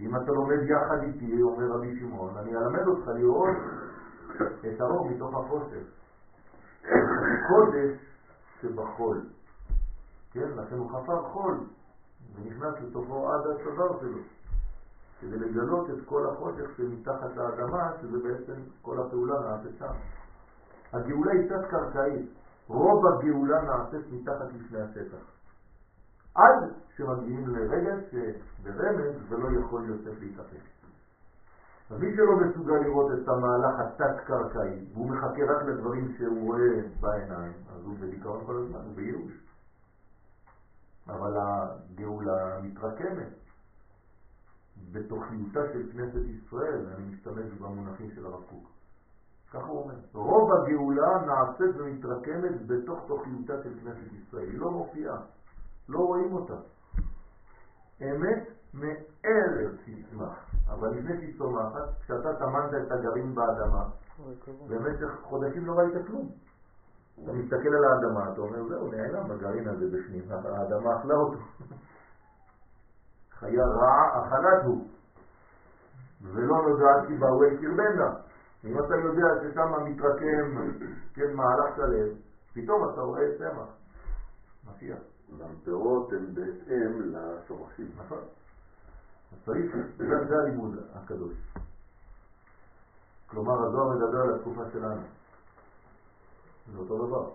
[0.00, 3.56] אם אתה לומד יחד איתי, אומר רבי שמעון, אני אלמד אותך לראות
[4.60, 5.86] את הרוב מתוך החושך.
[7.48, 7.98] קודש
[8.60, 9.20] שבחול.
[10.32, 11.58] כן, לכן הוא חפר חול,
[12.34, 14.18] ונכנס לתוכו עד הצוואר שלו,
[15.20, 19.92] כדי לגלות את כל החושך שמתחת לאדמה, שזה בעצם כל הפעולה נעשית שם.
[20.92, 22.26] הגאולה היא קצת קרקעית,
[22.68, 25.35] רוב הגאולה נעשית מתחת לפני השטח.
[26.36, 30.60] עד שמגיעים לרגע שברמז ולא יכול יוסף להתאפק.
[31.90, 37.52] אז מי שלא מסוגל לראות את המהלך התת-קרקעי, והוא מחכה רק לדברים שהוא רואה בעיניים,
[37.74, 39.32] אז הוא בדיכאון כל הזמן, הוא בייאוש.
[41.08, 43.28] אבל הגאולה מתרקמת
[44.92, 48.68] בתוכניותה של כנסת ישראל, אני משתמש במונחים של הרב קוק.
[49.52, 49.94] ככה הוא אומר.
[50.12, 54.48] רוב הגאולה נעשית ומתרקמת בתוך תוכניותה של כנסת ישראל.
[54.48, 55.16] היא לא מופיעה,
[55.88, 56.54] לא רואים אותה.
[58.02, 63.84] אמת מארץ תצמח, אבל לפני שהיא צומחת, כשאתה טמנת את הגרעין באדמה,
[64.68, 66.30] במשך חודשים לא ראית כלום.
[67.22, 71.38] אתה מסתכל על האדמה, אתה אומר, זהו, נעלם הגרעין הזה בפנים, האדמה אכלה אותו.
[73.38, 74.86] חיה רעה אכלת הוא,
[76.22, 78.10] ולא נודעת כי באו אל קרבנה.
[78.64, 80.72] אם אתה יודע ששם מתרקם,
[81.14, 82.08] כן, מהלך שלם,
[82.54, 83.68] פתאום אתה רואה צמח,
[84.66, 84.98] משיח.
[85.38, 87.90] והפירות הם בהתאם לשורשים.
[87.96, 88.22] נכון.
[89.32, 91.34] אז צריך, זה הלימוד הקדוש.
[93.26, 95.02] כלומר, הזוהר מדבר על התקופה שלנו.
[96.72, 97.30] זה אותו דבר,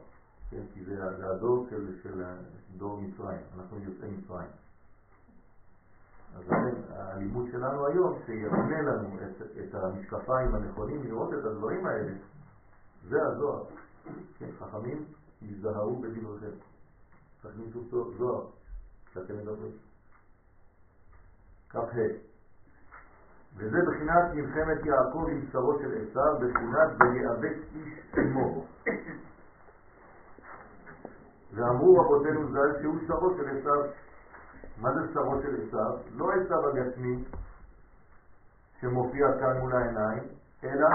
[0.49, 0.61] כן?
[0.73, 2.23] כי זה, הדור של, של
[2.77, 4.49] דור מצרים, אנחנו יוצאי מצרים.
[6.35, 12.13] אז לכן הלימוד שלנו היום, שיפנה לנו את, את המשקפיים הנכונים לראות את הדברים האלה,
[13.09, 13.63] זה הזוהר.
[14.37, 15.05] כן, חכמים,
[15.41, 16.70] יזדהרו בדבריכם.
[17.41, 18.45] תכניסו זוהר
[19.05, 19.71] כשאתם מדברים.
[21.69, 21.79] כ"ה
[23.55, 28.65] וזה בחינת מלחמת יעקב עם שרו של עשיו, בחינת ויאבק איש עמו.
[31.53, 33.83] ואמרו רבותינו ז"ל שהוא שרו של עשיו.
[34.77, 35.97] מה זה שרו של עשיו?
[36.11, 37.23] לא עשיו הגשמי
[38.81, 40.23] שמופיע כאן מול העיניים,
[40.63, 40.87] אלא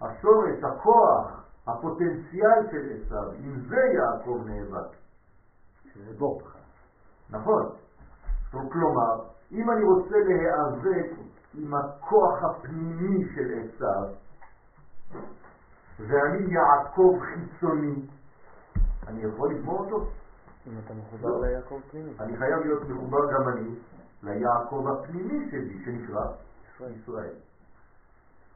[0.00, 4.96] השורש, הכוח, הפוטנציאל של עשיו, עם זה יעקב נאבק.
[5.94, 6.42] שזה בור.
[7.30, 7.70] נכון.
[8.50, 11.10] כלומר, אם אני רוצה להיאבק
[11.54, 14.08] עם הכוח הפנימי של עשיו,
[15.98, 18.06] ואני יעקב חיצוני,
[19.06, 20.06] אני יכול לגמור אותו?
[20.66, 22.10] אם אתה מחובר ליעקב פנימי.
[22.20, 23.74] אני חייב להיות מחובר גם אני
[24.22, 26.24] ליעקב הפנימי שלי, שנקרא
[26.74, 26.92] ישראל.
[26.92, 27.34] ישראל.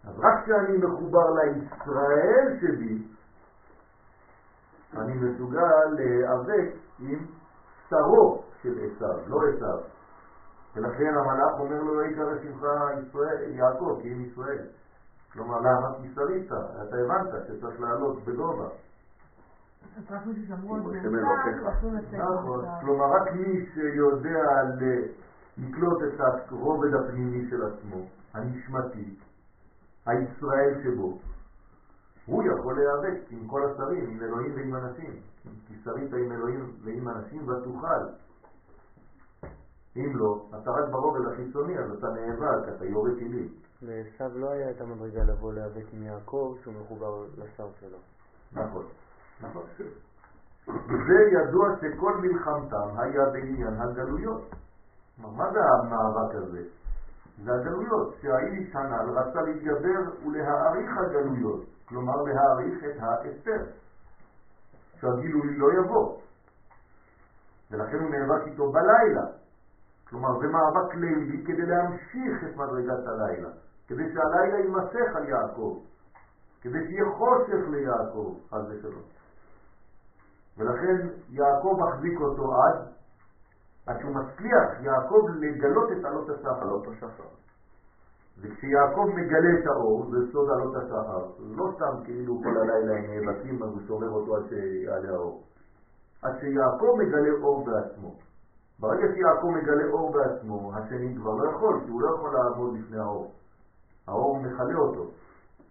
[0.05, 3.03] אז רק כשאני מחובר לישראל שבי,
[4.97, 7.27] אני מסוגל להיאבק עם
[7.91, 9.79] שרו של עשיו, לא עשיו.
[10.77, 12.63] ולכן המלאך אומר לו, לא יקרא שמך
[13.09, 14.67] ישראל, יעקב, כי אם ישראל.
[15.33, 15.95] כלומר, למה?
[16.03, 18.69] כי שרית, אתה הבנת שצריך לעלות בגובה.
[21.93, 22.65] לצאת נכון.
[22.81, 24.45] כלומר רק מי שיודע
[25.59, 29.17] לקלוט את הרובד הפנימי של עצמו, הנשמתי,
[30.09, 31.19] הישראל שבו,
[32.27, 35.21] הוא יכול להיאבק עם כל השרים, עם אלוהים ועם אנשים.
[35.67, 38.03] כי שרית עם אלוהים ועם אנשים ותוכל.
[39.97, 43.49] אם לא, אתה רק ברובד החיצוני, אז אתה נאבק, אתה יורה טילים.
[43.83, 47.99] לעשו לא היה את המדרגה לבוא להיאבק עם יעקב שהוא מחובר לשר שלו.
[48.53, 48.85] נכון,
[49.41, 49.63] נכון.
[50.69, 54.43] וזה ידוע שכל מלחמתם היה בעניין הגלויות.
[55.19, 56.63] מה זה המאבק הזה?
[57.45, 63.65] זה הגלויות, שהאיש הנ"ל רצה להתגבר ולהעריך הגלויות, כלומר להעריך את האסתר,
[65.01, 66.19] שהגילוי לא יבוא.
[67.71, 69.25] ולכן הוא נאבק איתו בלילה.
[70.09, 73.49] כלומר, זה מאבק לילי כדי להמשיך את מדרגת הלילה,
[73.89, 75.79] כדי שהלילה יימשך על יעקב.
[76.61, 79.03] כדי שיהיה חושך ליעקב, חס ושלום.
[80.59, 82.98] ולכן יעקב מחזיק אותו עד,
[83.89, 86.63] עד שהוא מצליח, יעקב, לגלות את עלות השחר.
[86.63, 87.29] עלות השחר.
[88.41, 91.27] וכשיעקב מגלה את האור, זה סוד עלות השחר.
[91.57, 95.43] לא סתם כאילו כל הלילה הם נאבקים, אז הוא שומר אותו עד שיעלה האור.
[96.23, 98.15] עד שיעקב מגלה אור בעצמו.
[98.81, 102.99] ברגע שיעקב מגלה אור בעצמו, השני כבר לא יכול, כי הוא לא יכול לעמוד לפני
[102.99, 103.33] האור.
[104.09, 105.11] האור מכלה אותו,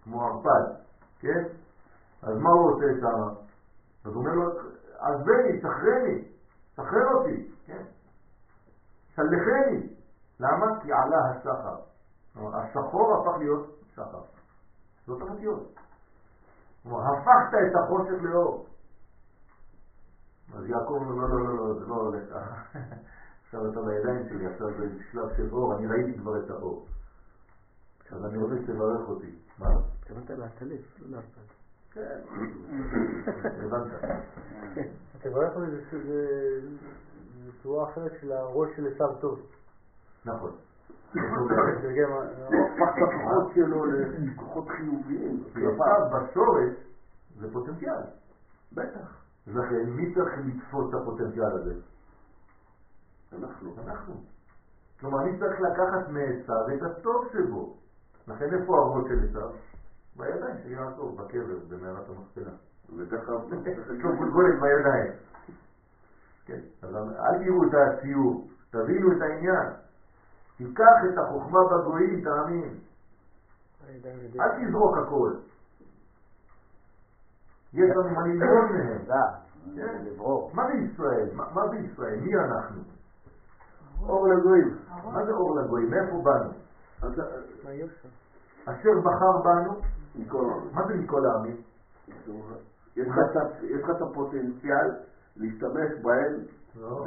[0.04, 0.74] כמו ערפד,
[1.20, 1.44] כן?
[2.22, 3.30] אז מה הוא עושה שם?
[4.06, 4.52] אז הוא אומר לו,
[5.00, 6.24] עזבני, שחררני,
[6.76, 7.84] שחרר אותי, כן?
[9.18, 9.90] סלחני.
[10.40, 10.82] למה?
[10.82, 11.76] כי עלה השחר.
[12.34, 14.22] כלומר, השחור הפך להיות שחר.
[15.08, 15.76] זאת המציאות.
[16.84, 18.66] כלומר, הפכת את החושך לאור.
[20.54, 22.80] אז יעקב אומר, לא, לא, לא, לא, זה לא הולך ככה.
[23.46, 26.88] עכשיו אתה בידיים שלי, עכשיו זה שלב של אור, אני ראיתי כבר את האור.
[28.12, 29.36] אז אני רוצה שתברך אותי.
[29.60, 29.68] מה?
[30.00, 31.42] התכוונת לעטלף, לא לערפד.
[31.92, 32.20] כן,
[33.64, 33.92] הבנת.
[35.22, 36.62] תברך אותי זה
[37.64, 39.40] צורה אחרת של הראש של עשיו טוב.
[40.26, 40.52] נכון.
[41.82, 45.44] זה גם ה- הפך את הכוחות שלו לכוחות חיוביים.
[46.12, 46.74] בשורש
[47.40, 48.02] זה פוטנציאל.
[48.74, 49.18] בטח.
[49.48, 51.74] לכן מי צריך לתפוס את הפוטנציאל הזה?
[53.34, 53.76] אנחנו.
[53.84, 54.14] אנחנו.
[55.00, 57.74] כלומר, אני צריך לקחת מעשיו את הטוב שבו.
[58.28, 59.50] לכן איפה הראש של עשיו?
[60.16, 62.52] בידיים של יעקב, בקבר, במערת המכפלה.
[62.98, 63.32] וככה...
[64.18, 65.12] גולגולת בידיים.
[66.48, 69.70] כן, אז אל תראו את הציור, תבינו את העניין.
[70.58, 72.78] תיקח את החוכמה בגויים, תאמין.
[74.40, 75.34] אל תזרוק הכל.
[77.74, 79.06] יש לנו מה ללמוד מהם.
[79.76, 80.04] כן.
[80.54, 81.30] מה זה ישראל?
[81.34, 82.20] מה מה זה ישראל?
[82.20, 82.82] מי אנחנו?
[84.02, 84.78] אור לגויים.
[85.04, 85.90] מה זה אור לגויים?
[85.90, 86.52] מאיפה באנו?
[87.74, 88.10] יוסף?
[88.66, 89.82] אשר בחר בנו.
[90.74, 91.62] מה זה מכל העמים?
[92.96, 93.08] יש
[93.84, 94.92] לך את הפוטנציאל
[95.38, 96.34] להשתמש בהם.
[96.76, 97.06] לא.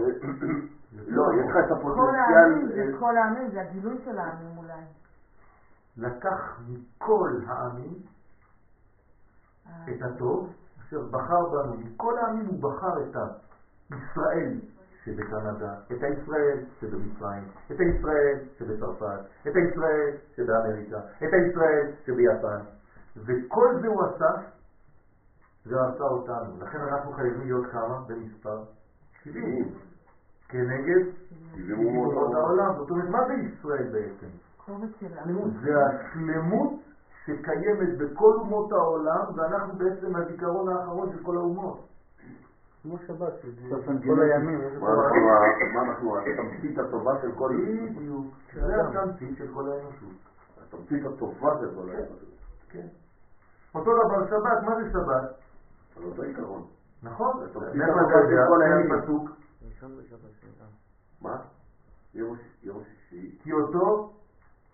[1.16, 2.92] לא, יש לך את כל הפוטנציאל...
[2.92, 4.82] אה, כל העמים, זה הגילוי של העמים אולי.
[5.96, 7.94] לקח מכל העמים
[9.88, 11.76] את הטוב, אשר בחר בנו.
[11.76, 13.16] מכל העמים הוא בחר את
[13.90, 14.58] הישראל
[15.04, 22.60] שבקנדה, את הישראל שבמצרים, את הישראל שבצרפת, את הישראל שבאמריקה, את הישראל שביפן.
[23.16, 24.30] וכל זה הוא עשה,
[25.64, 26.60] זה עשה אותנו.
[26.60, 28.62] לכן אנחנו חייבים להיות כמה במספר?
[29.22, 29.74] 70.
[30.48, 31.04] כנגד
[31.54, 32.76] שבעים אומות אומות העולם.
[32.76, 34.26] זאת אומרת, מה זה ישראל בעצם?
[35.62, 36.72] זה השלמות
[37.24, 41.80] שקיימת בכל אומות העולם, ואנחנו בעצם הזיכרון האחרון של כל האומות.
[42.82, 43.32] כמו שבת,
[44.06, 44.20] כל.
[44.20, 44.60] הימים.
[45.74, 47.56] מה אנחנו התמצית הטובה של כל...
[47.96, 48.26] בדיוק.
[48.54, 50.16] זה התמצית של כל האנושות.
[50.62, 52.28] התמצית הטובה של כל האנושות.
[52.68, 52.86] כן.
[53.74, 55.40] אותו דבר שבת, מה זה שבת?
[56.00, 56.66] על אותו עיקרון.
[57.02, 57.40] נכון?
[57.40, 58.46] זה תמצית מאיפה אתה יודע?
[58.48, 59.02] כל הימים.
[59.02, 59.30] פסוק.
[61.20, 61.36] מה?
[62.14, 62.36] יום
[62.80, 63.38] השישי.
[63.42, 64.12] כי אותו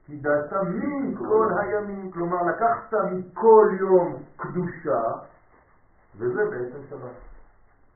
[0.07, 2.11] קידשת מכל הימים.
[2.11, 5.03] כלומר, לקחת מכל יום קדושה,
[6.17, 7.17] וזה בעצם שבת.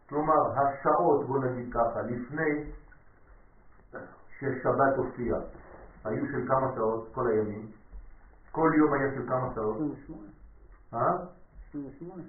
[0.09, 2.71] כלומר, השעות, בוא נגיד ככה, לפני
[4.39, 5.41] ששבת הופיעה,
[6.05, 7.67] היו של כמה שעות, כל הימים.
[8.53, 9.77] כל יום היה של כמה שעות.
[9.77, 10.27] 28.
[10.95, 11.27] אה?
[11.69, 12.23] 28.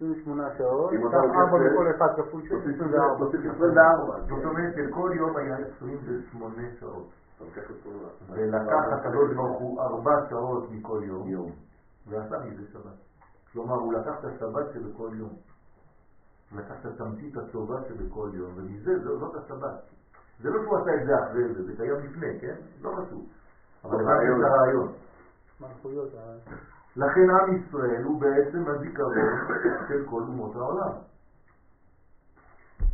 [0.00, 3.18] 28 שעות, אם אתה לוקח 4 את- מכל אחד כפול 6, תוסיף 24.
[3.24, 4.20] תוסיף 24.
[4.28, 7.08] זאת אומרת שכל יום היה 28 שעות.
[8.30, 11.50] ולקח הקדוש ברוך הוא ארבע שעות מכל יום, יום.
[12.08, 12.96] ועשה מזה שבת.
[13.52, 15.32] כלומר, הוא לקח את השבת שבכל יום.
[16.56, 19.80] לקח את התמצית הטובה שבכל יום, ומזה זאת השבת.
[20.42, 22.54] זה לא שהוא עשה את זה אחרי זה, זה קיים לפני, כן?
[22.82, 23.26] לא חשוב.
[23.84, 24.92] אבל הבנתי את הרעיון.
[25.60, 26.08] מלכויות.
[26.96, 29.14] לכן עם ישראל הוא בעצם הזיכרון
[29.88, 30.92] של כל אומות העולם.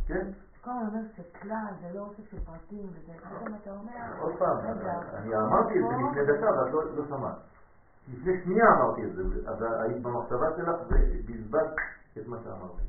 [0.07, 0.27] כן?
[0.63, 4.57] כל הזמן אומר שכלל זה לא אוסף של פרטים, וזה פתאום אתה אומר, עוד פעם,
[5.13, 7.35] אני אמרתי את זה לפני דקה ואת לא לא שמעת.
[8.13, 11.75] לפני שנייה אמרתי את זה, אז היית במחשבה שלך ובזבזת
[12.17, 12.83] את מה שאמרתי.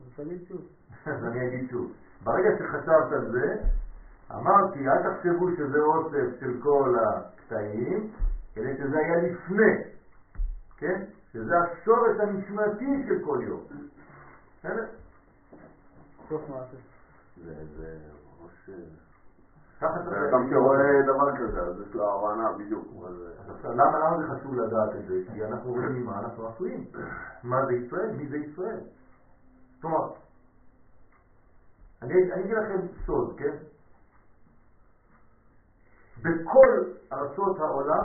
[0.00, 0.60] אז תגיד שוב.
[1.06, 1.92] אז אני אגיד שוב.
[2.24, 3.56] ברגע שחשבת על זה,
[4.34, 8.10] אמרתי, אל תחשבו שזה אוסף של כל הקטעים,
[8.54, 9.72] כדי שזה היה לפני,
[10.80, 11.04] כן?
[11.32, 13.60] שזה השורש הנשמתי של כל יום.
[14.58, 14.86] בסדר?
[16.28, 16.76] סוף מעשה.
[17.44, 17.98] זה, זה
[18.42, 18.70] ראש...
[19.80, 20.16] ככה צריך...
[20.16, 22.84] אדם שרואה דבר כזה, אז יש לו הבנה בדיוק.
[23.48, 25.14] עכשיו, למה, למה זה חשוב לדעת את זה?
[25.32, 26.86] כי אנחנו רואים ממה אנחנו עשויים.
[27.42, 28.10] מה זה ישראל?
[28.10, 28.80] מי זה ישראל?
[29.80, 30.12] כלומר,
[32.02, 33.56] אני אגיד לכם סוד, כן?
[36.22, 38.04] בכל ארצות העולם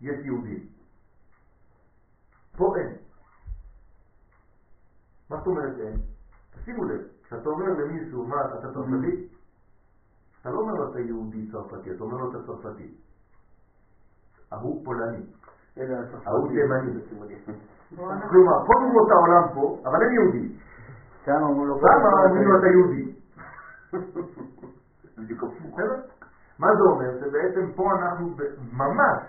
[0.00, 0.79] יש יהודים.
[2.60, 2.92] פה אין.
[5.30, 5.96] מה זאת אומרת אין?
[6.54, 9.28] תשימו לב, כשאתה אומר למישהו, מה, אתה צרפתי?
[10.40, 12.94] אתה לא אומר לו אתה יהודי צרפתי, אתה אומר לו אתה צרפתי.
[14.52, 15.24] ההוא פולני.
[16.26, 17.00] ההוא תימני.
[18.30, 20.56] כלומר, כל אומות העולם פה, אבל אין יהודי.
[21.24, 21.76] שם אמרו לו...
[22.58, 23.14] אתה יהודי?
[26.58, 27.20] מה זה אומר?
[27.20, 28.36] שבעצם פה אנחנו
[28.72, 29.22] ממש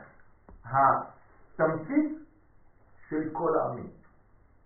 [0.66, 2.21] התמצית
[3.12, 3.90] של כל העמים.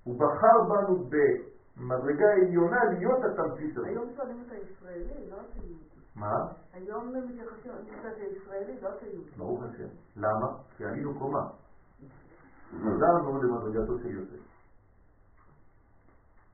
[0.03, 3.87] הוא בחר בנו במדרגה עליונה להיות התמצית הזאת.
[3.87, 5.85] היום שואלים את הישראלי, לא את היהודי.
[6.15, 6.33] מה?
[6.73, 9.31] היום מתייחסים את הישראלי, לא את היהודי.
[9.37, 9.87] ברוך השם.
[10.15, 10.47] למה?
[10.77, 11.47] כי עלינו קומה.
[12.71, 14.45] חזרנו למדרגתו של יוסף.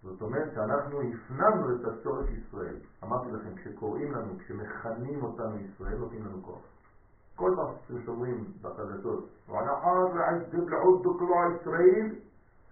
[0.04, 2.76] זאת אומרת שאנחנו הפנמנו את השורש ישראל.
[3.04, 6.62] אמרתי לכם, כשקוראים לנו, כשמכנים אותנו ישראל, נותנים לנו כוח.
[7.42, 12.16] כל פעם שאתם שומעים בחדשות, ונחר ועזב לעוד דוקלו ישראל,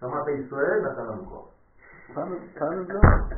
[0.00, 1.46] שמעת ישראל, נתן לנו כוח.
[2.16, 2.22] לא.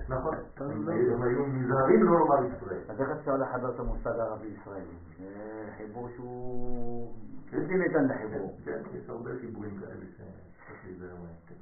[0.09, 0.35] נכון.
[0.57, 0.93] הם לא.
[0.93, 2.81] הם היו נזהרים לא לומר ישראל.
[2.89, 4.97] אז איך אפשר לחבר את המושג ערבי-ישראלי?
[5.19, 7.13] זה חיבור שהוא
[7.51, 8.57] בלתי ניתן לחיבור.
[8.65, 11.55] כן, יש הרבה חיבורים כאלה שצריך להיזהר מהם, כן.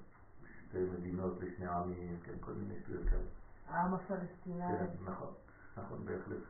[0.68, 3.22] שתי מדינות לשני עמים, כן, כל מיני שטויות כאלה.
[3.68, 4.64] העם הפלסטיני.
[4.78, 5.32] כן, נכון,
[5.76, 6.42] נכון, בהחלט.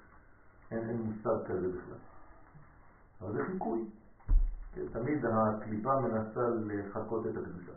[0.70, 2.09] אין מושג כזה בכלל.
[3.22, 3.84] אבל זה חיקוי.
[4.74, 7.72] כן, תמיד הקליפה מנסה לחקות את הקדושה.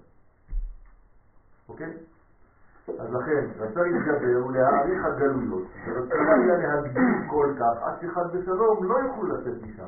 [1.70, 1.94] אוקיי?
[2.88, 8.96] אז לכן, רצה להתגבר ולהעריך הגלויות, ורצה היה להגדיל כל כך, עד שחד ושלום לא
[9.00, 9.88] יוכלו לצאת משם.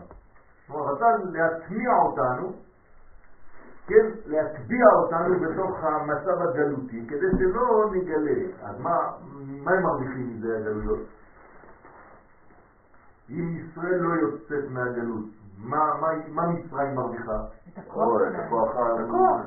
[0.68, 2.54] כלומר, רצה להטמיע אותנו,
[3.88, 8.68] כן, להטביע אותנו בתוך המצב הגלותי, כדי שלא נגלה.
[8.70, 8.98] אז מה,
[9.64, 11.00] מה הם מרוויחים מזה הגלויות?
[13.30, 15.26] אם ישראל לא יוצאת מהגלות,
[15.58, 17.38] מה, מה, מה מצרים מרוויחה?
[17.68, 19.46] את הכוח שלהם.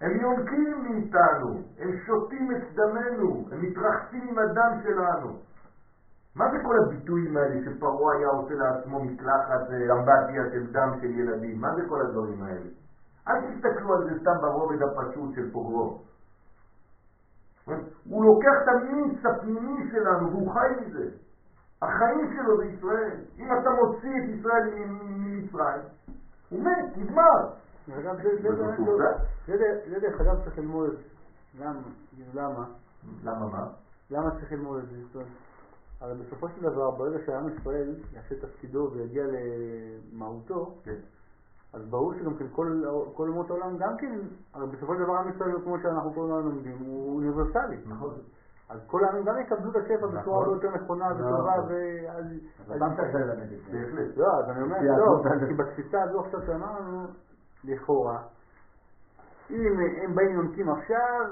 [0.00, 5.34] הם יונקים מאיתנו, הם שותים את דמנו, הם מתרחצים עם הדם שלנו.
[6.34, 11.12] מה זה כל הביטויים האלה שפרעה היה עושה לעצמו מקלחת אה, אמבטיה של דם של
[11.12, 11.60] ילדים?
[11.60, 12.68] מה זה כל הדברים האלה?
[13.28, 15.94] אל תסתכלו על זה סתם ברובד הפשוט של פוגרום.
[18.04, 21.06] הוא לוקח את המיץ הפנימי שלנו והוא חי מזה.
[21.84, 23.16] החיים שלו זה ישראל.
[23.38, 25.82] אם אתה מוציא את ישראל ממצרים,
[26.50, 27.48] הוא מת, נגמר.
[27.86, 28.48] זה- זה.
[28.98, 29.12] לא-
[29.46, 29.56] זה
[29.90, 30.90] זה דרך אגב צריך ללמוד.
[31.58, 31.80] למה?
[32.34, 32.64] למה?
[33.24, 33.66] למה מה?
[34.10, 35.22] למה צריך ללמוד את זה?
[36.00, 39.24] הרי בסופו של דבר, ברגע שעם ישראל יעשה תפקידו ויגיע
[40.12, 40.96] למהותו, כן.
[41.72, 42.82] אז ברור שגם כן כל,
[43.14, 44.18] כל אומות העולם גם כן,
[44.54, 47.76] הרי בסופו של דבר עם ישראל, כמו שאנחנו כל הזמן לומדים, הוא אוניברסלי.
[47.86, 48.14] נכון.
[48.70, 50.20] אז כל העמים גם יקבלו את השפע נכון.
[50.20, 51.34] בצורה הרבה יותר נכונה נכון.
[51.34, 52.24] וטובה, ואז...
[52.70, 53.72] אז אתה צריך ללמד את זה.
[53.72, 54.16] בהחלט.
[54.16, 55.22] לא, אז אני אומר, לא.
[55.48, 57.06] כי בתפיסה הזו עכשיו שאמרנו,
[57.64, 58.18] לכאורה,
[59.50, 61.24] אם הם באים יונקים עכשיו,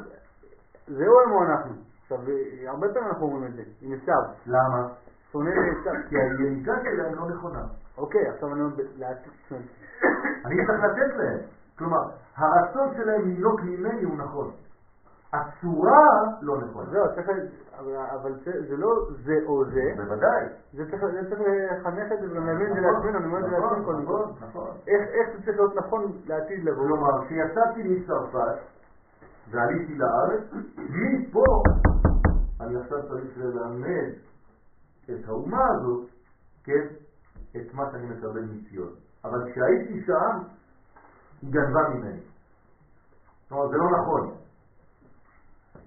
[0.87, 1.75] זה הוא הם או אנחנו.
[2.03, 2.19] עכשיו,
[2.67, 4.23] הרבה פעמים אנחנו אומרים את זה, עם עשיו.
[4.47, 4.89] למה?
[5.33, 5.93] שונא לעשיו.
[6.09, 7.65] כי הירידה שלהם לא נכונה.
[7.99, 8.75] אוקיי, עכשיו אני אומר,
[10.45, 11.39] אני צריך לתת להם.
[11.79, 12.03] כלומר,
[12.37, 14.51] הרצון שלהם לינוק ממני הוא נכון.
[15.33, 16.09] הצורה
[16.43, 16.91] לא נכונה.
[16.91, 17.29] זהו, צריך,
[18.11, 18.35] אבל-
[18.69, 18.89] זה לא
[19.25, 20.47] זה או זה, בוודאי.
[20.73, 23.69] זה צריך לחנך את זה וגם להבין את זה לעצמנו, אני אומר את זה נכון,
[23.71, 24.13] לעצמי קודם כל.
[24.13, 24.71] נכון, נכון.
[24.89, 26.83] איך איך זה צריך להיות נכון לעתיד לבוא?
[26.87, 28.59] כלומר, כשיצאתי מצרפת
[29.51, 30.43] ועליתי לארץ,
[30.79, 31.45] מפה
[32.61, 34.11] אני עכשיו צריך ללמד
[35.11, 36.09] את האומה הזאת,
[36.65, 36.87] כן,
[37.57, 38.91] את מה שאני מקבל מציון.
[39.25, 40.39] אבל כשהייתי שם,
[41.43, 42.21] היא גנבה ממני.
[43.43, 44.35] זאת אומרת, זה לא נכון.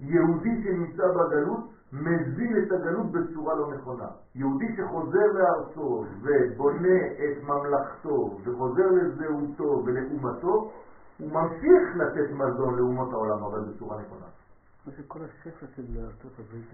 [0.00, 1.60] יהודי שנמצא בגלות
[1.92, 4.08] מזין את הגלות בצורה לא נכונה.
[4.34, 10.72] יהודי שחוזר לארצו ובונה את ממלכתו וחוזר לזהותו ולאומתו,
[11.18, 14.26] הוא ממשיך לתת מזון לאומות העולם, אבל בצורה נכונה.
[14.86, 16.64] מה שכל השפע של ארצות הברית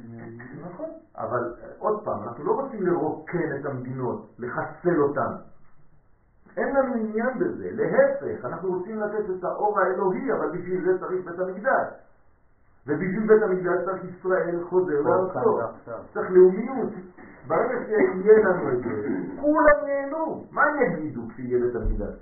[0.61, 0.89] נכון.
[1.17, 5.33] אבל עוד פעם, אנחנו לא רוצים לרוקן את המדינות, לחסל אותן.
[6.57, 11.25] אין לנו עניין בזה, להפך, אנחנו רוצים לתת את האור האלוהי, אבל בשביל זה צריך
[11.25, 11.87] בית המקדש.
[12.87, 15.59] ובשביל בית המקדש צריך ישראל חוזר לארצו.
[16.15, 16.93] צריך לאומיות.
[17.47, 19.09] ברגע שיהיה לנו את זה,
[19.41, 20.47] כולם נהנו.
[20.51, 22.15] מה הם יגידו כשיהיה בית המקדש?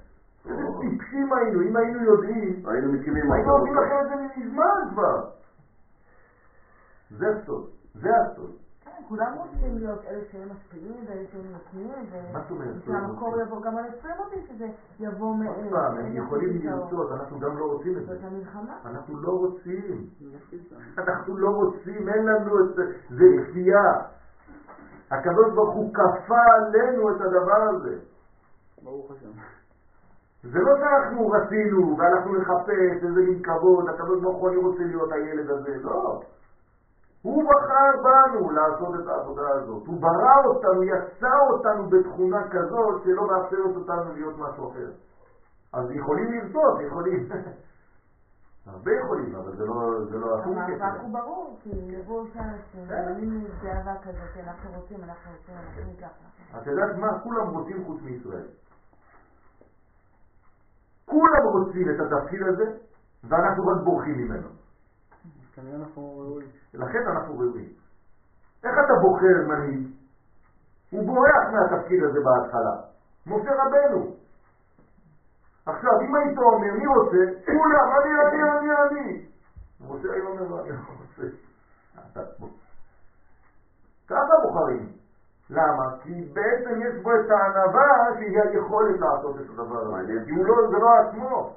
[0.46, 5.30] איזה טיפשים היינו, אם היינו יודעים, היינו מקימים היינו עושים לכם את זה מזמן כבר.
[7.10, 8.50] זה הסוד, זה הסוד.
[9.10, 11.88] כולם רוצים להיות אלה שהם משפיעים ואלה שהם נותנים,
[12.32, 12.74] מה זאת אומרת?
[12.78, 14.66] ושהמקור יבוא גם על 20 אותי, שזה
[15.00, 15.70] יבוא עוד מאלה.
[15.70, 18.14] פעם, הם יכולים לרצות, אנחנו גם לא רוצים את זה.
[18.14, 18.76] זאת המלחמה.
[18.84, 20.06] אנחנו לא רוצים.
[20.98, 23.92] אנחנו לא רוצים, אין לנו את זה, זה כפייה.
[25.10, 27.98] הקדוש ברוך הוא כפה עלינו את הדבר הזה.
[28.82, 29.30] ברוך השם.
[30.42, 35.12] זה לא שאנחנו רצינו והלכנו לחפש איזה מין כבוד, הקדוש ברוך הוא אני רוצה להיות
[35.12, 36.22] הילד הזה, לא.
[37.22, 39.86] הוא בחר בנו לעשות את העבודה הזאת.
[39.86, 44.90] הוא ברא אותנו, יצר אותנו בתכונה כזאת שלא מאפשרת אותנו להיות משהו אחר.
[45.72, 47.28] אז יכולים לרצות, יכולים.
[48.66, 51.00] הרבה יכולים, אבל זה לא, זה לא הפונקציה המאבק שלהם.
[51.00, 56.08] הוא ברור, כי יבואו שם שמאמינים גאווה כזאת, אנחנו רוצים, אנחנו רוצים, אנחנו ניקח.
[56.56, 57.20] את יודעת מה?
[57.22, 58.46] כולם רוצים חוץ מישראל.
[61.06, 62.64] כולם רוצים את התפקיד הזה,
[63.24, 64.59] ואנחנו רק בורחים ממנו.
[65.60, 66.48] כנראה אנחנו ראויים.
[66.74, 67.72] לכן אנחנו ראויים.
[68.64, 69.86] איך אתה בוחר מנהיג?
[70.90, 72.74] הוא בורח מהתפקיד הזה בהתחלה.
[73.26, 74.12] משה רבנו.
[75.66, 77.22] עכשיו, אם היית אומר, מי רוצה?
[77.46, 79.26] כולם, אני, אני, אני, אני.
[79.80, 81.22] משה היה אומר, לא, אני לא רוצה.
[81.94, 82.20] אתה.
[84.08, 84.88] ככה בוחרים.
[85.50, 85.84] למה?
[86.02, 90.12] כי בעצם יש בו את הענווה שהיא היכולת לעשות את הדבר הזה.
[90.24, 91.50] כי הוא לא, זה לא עצמו.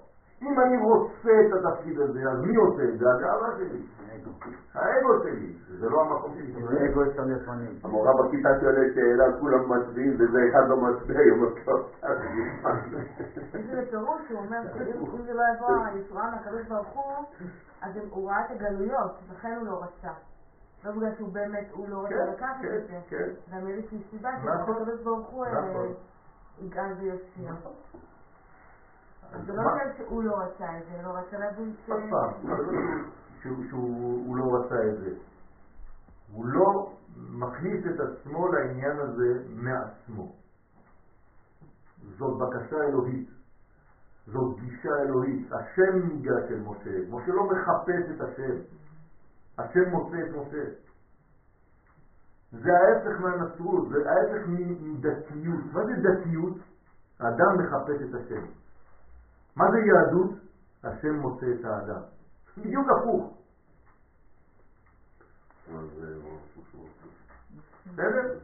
[0.43, 3.05] אם אני רוצה את התפקיד הזה, אז מי עושה את זה?
[3.11, 3.81] הגאווה שלי.
[4.73, 5.53] האגו שלי.
[5.79, 6.89] זה לא המקום שלי.
[6.89, 7.77] אגו אפשר להיות מנהיג.
[7.83, 12.99] המורה בכיתה שואלת שאלה, כולם מצביעים וזה אחד לא מצביע, היא אומרת לו, "אתה תגיד."
[13.53, 14.59] יש לזה פירוש, הוא אומר
[15.15, 17.25] אם זה לא יבוא הישועה מהקדוש ברוך הוא,
[17.81, 20.13] אז הם- הוא ראה את הגלויות, לכן הוא לא רצה.
[20.85, 22.97] לא בגלל שהוא באמת, הוא לא רצה כן, לקחת כן, את זה.
[23.09, 23.29] כן.
[23.55, 24.75] גם איזושהי סיבה נכון.
[24.75, 25.93] שהקדוש ברוך הוא אה, נכון.
[26.61, 27.51] יגאל ויושיע.
[29.41, 31.89] זה לא בגלל שהוא לא רצה את זה, לא רצה להביא את...
[31.89, 32.31] עוד פעם,
[33.41, 35.09] שהוא- שהוא הוא לא רצה את זה.
[36.33, 40.31] הוא לא מכניס את עצמו לעניין הזה מעצמו.
[42.17, 43.29] זאת בקשה אלוהית.
[44.27, 45.47] זאת גישה אלוהית.
[45.51, 47.09] השם ניגש אל משה.
[47.09, 48.55] משה לא מחפש את השם.
[49.57, 50.63] השם מוצא את משה.
[52.51, 55.63] זה ההפך מהנצרות, זה ההפך מדתיות.
[55.73, 56.57] מה זה דתיות?
[57.19, 58.45] האדם מחפש את השם.
[59.55, 60.31] מה זה יהדות?
[60.83, 62.01] השם מוצא את האדם.
[62.57, 63.37] בדיוק הפוך.
[65.95, 66.17] זה
[67.85, 68.39] בסדר?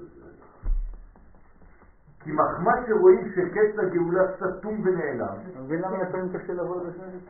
[2.19, 5.37] כי מחמד שרואים שקץ הגאולה סתום ונעלם.
[5.51, 7.23] אתה מבין למה לפעמים קשה לבוא לבית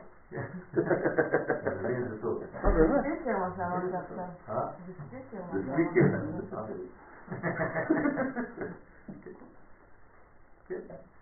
[1.82, 2.42] מבין, זה טוב.
[2.54, 3.00] אה, באמת?
[3.00, 4.24] ספיקר מה שאמרת עכשיו.
[4.48, 4.70] אה?
[4.86, 6.70] זה ספיקר מה זה שאמרת.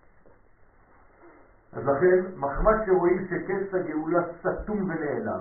[1.73, 5.41] אז לכן, מחמד שרואים שקץ הגאולה סתום ונעלם,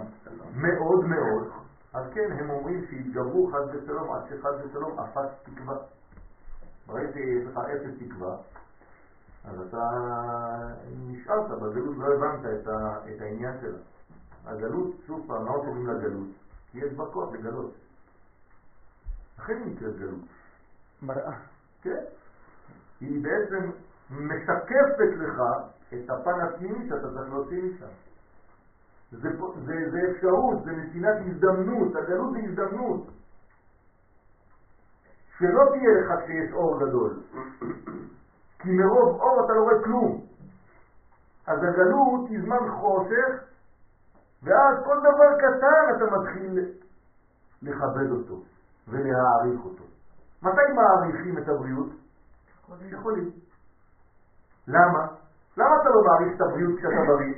[0.53, 1.51] מאוד מאוד,
[1.93, 5.77] אז כן, הם אומרים שהתגברו חד ושלום עד שחד ושלום אפס תקווה.
[6.87, 8.37] ברגע שיש לך אפס תקווה,
[9.45, 9.89] אז אתה
[11.07, 13.77] נשארת בגלות, לא הבנת את, ה, את העניין שלה.
[14.45, 16.27] הגלות, שוב פעם, מה קוראים לגלות?
[16.71, 17.73] כי יש בה כוח לגלות.
[19.39, 20.25] לכן היא נקראת גלות.
[21.01, 21.37] מראה.
[21.81, 22.03] כן?
[23.01, 23.71] היא בעצם
[24.09, 25.41] משקפת לך
[25.93, 27.85] את הפן הפנימי שאתה צריך להוציא משם.
[29.11, 29.29] זה,
[29.65, 33.07] זה, זה אפשרות, זה נתינת הזדמנות, הגלות זה הזדמנות.
[35.37, 37.19] שלא תהיה לך כשיש אור גדול.
[38.59, 40.21] כי מרוב אור אתה לא רואה כלום.
[41.47, 43.43] אז הגלות היא זמן חושך,
[44.43, 46.75] ואז כל דבר קטן אתה מתחיל
[47.61, 48.41] לכבד אותו
[48.87, 49.83] ולהעריך אותו.
[50.41, 51.89] מתי מעריכים את הבריאות?
[52.91, 53.31] יכולים.
[54.67, 55.16] למה?
[55.57, 57.33] למה אתה לא מעריך את הבריאות כשאתה בריא?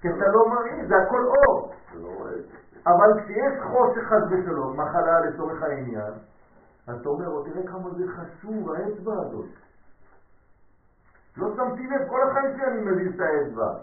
[0.00, 1.74] כי אתה לא מעריך, זה הכל אור.
[1.94, 2.42] לא זה.
[2.86, 6.12] אבל כשיש חושך חס ושלום, מחלה לצורך העניין,
[6.86, 9.46] אז אתה אומר, "או, תראה כמה זה חשוב, האצבע הזאת.
[11.36, 13.74] לא שמתי לב, כל החיים שלי אני מזיז את האצבע.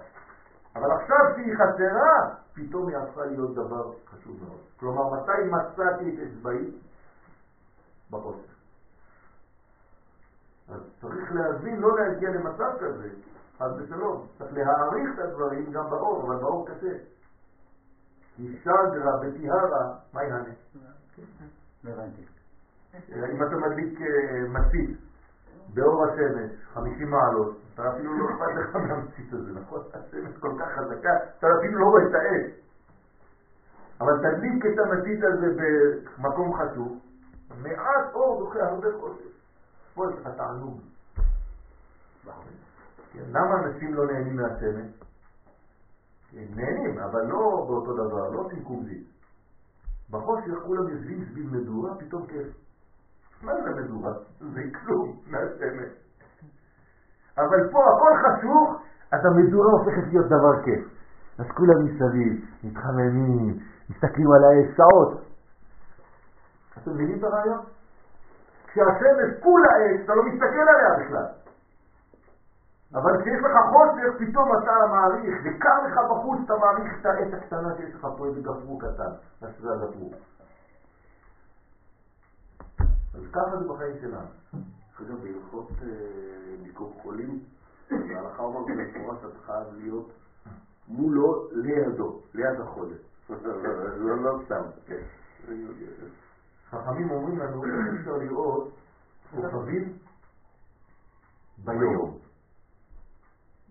[0.75, 4.59] אבל עכשיו שהיא חסרה, פתאום היא הפכה להיות דבר חשוב מאוד.
[4.79, 6.71] כלומר, מתי מצאתי את אצבעי?
[8.11, 8.48] בחושך.
[10.71, 13.09] אז צריך להבין, לא להגיע למצב כזה,
[13.57, 14.27] חס ושלום.
[14.37, 16.93] צריך להעריך את הדברים גם באור, אבל באור קשה.
[18.35, 20.53] כי שגרה וטיהרה, מה יענה?
[21.83, 22.25] לא הבנתי.
[23.09, 24.97] אם אתה מדליק אה, מצית
[25.73, 29.81] באור השמש, 50 מעלות, אתה אפילו לא אכפת לך מהמצית הזה, נכון?
[29.93, 32.51] השמש כל כך חזקה, אתה אפילו לא רואה את האש.
[34.01, 35.47] אבל תדליק את המצית הזה
[36.17, 36.99] במקום חשוב,
[37.61, 39.28] מעט אור דוחה הרבה חושך.
[39.93, 40.81] פה יש לך תענוג.
[43.15, 44.91] למה אנשים לא נהנים מהשמש?
[46.33, 49.07] הם נהנים, אבל לא באותו דבר, לא עושים קומזית.
[50.09, 52.47] בחושך כולם יושבים סביב מדורה, פתאום כיף.
[53.41, 54.13] מה זה מדורה?
[54.39, 55.91] זה כלום מהשמש.
[57.37, 58.81] אבל פה הכל חשוך,
[59.11, 60.85] אז המדורה הופכת להיות דבר כיף.
[61.39, 63.59] אז כולם מסביב, מתחממים,
[63.89, 65.23] מסתכלים על האש שעות.
[66.77, 67.59] אתם מבינים את הרעיון?
[68.79, 71.25] כשהשמש כולה אש, אתה לא מסתכל עליה בכלל.
[72.93, 77.75] אבל כשיש לך חושך, פתאום אתה מעריך, וקר לך בחוץ, אתה מעריך את העץ הקטנה
[77.77, 80.13] שיש לך פה, איזה גפרור קטן, אשרי הגפרור.
[83.13, 84.27] אז ככה זה בחיים שלנו.
[85.01, 85.87] אגב, בהלכות אה,
[86.63, 87.39] ביקור חולים,
[87.91, 90.11] ההלכה אומרת במפורש שאתה חייב להיות
[90.87, 92.95] מולו, לידו, ליד החולה.
[93.99, 95.01] לא לא סתם, כן.
[96.69, 98.73] חכמים אומרים לנו איך אפשר לראות
[99.31, 99.97] כוכבים
[101.63, 102.17] ביום,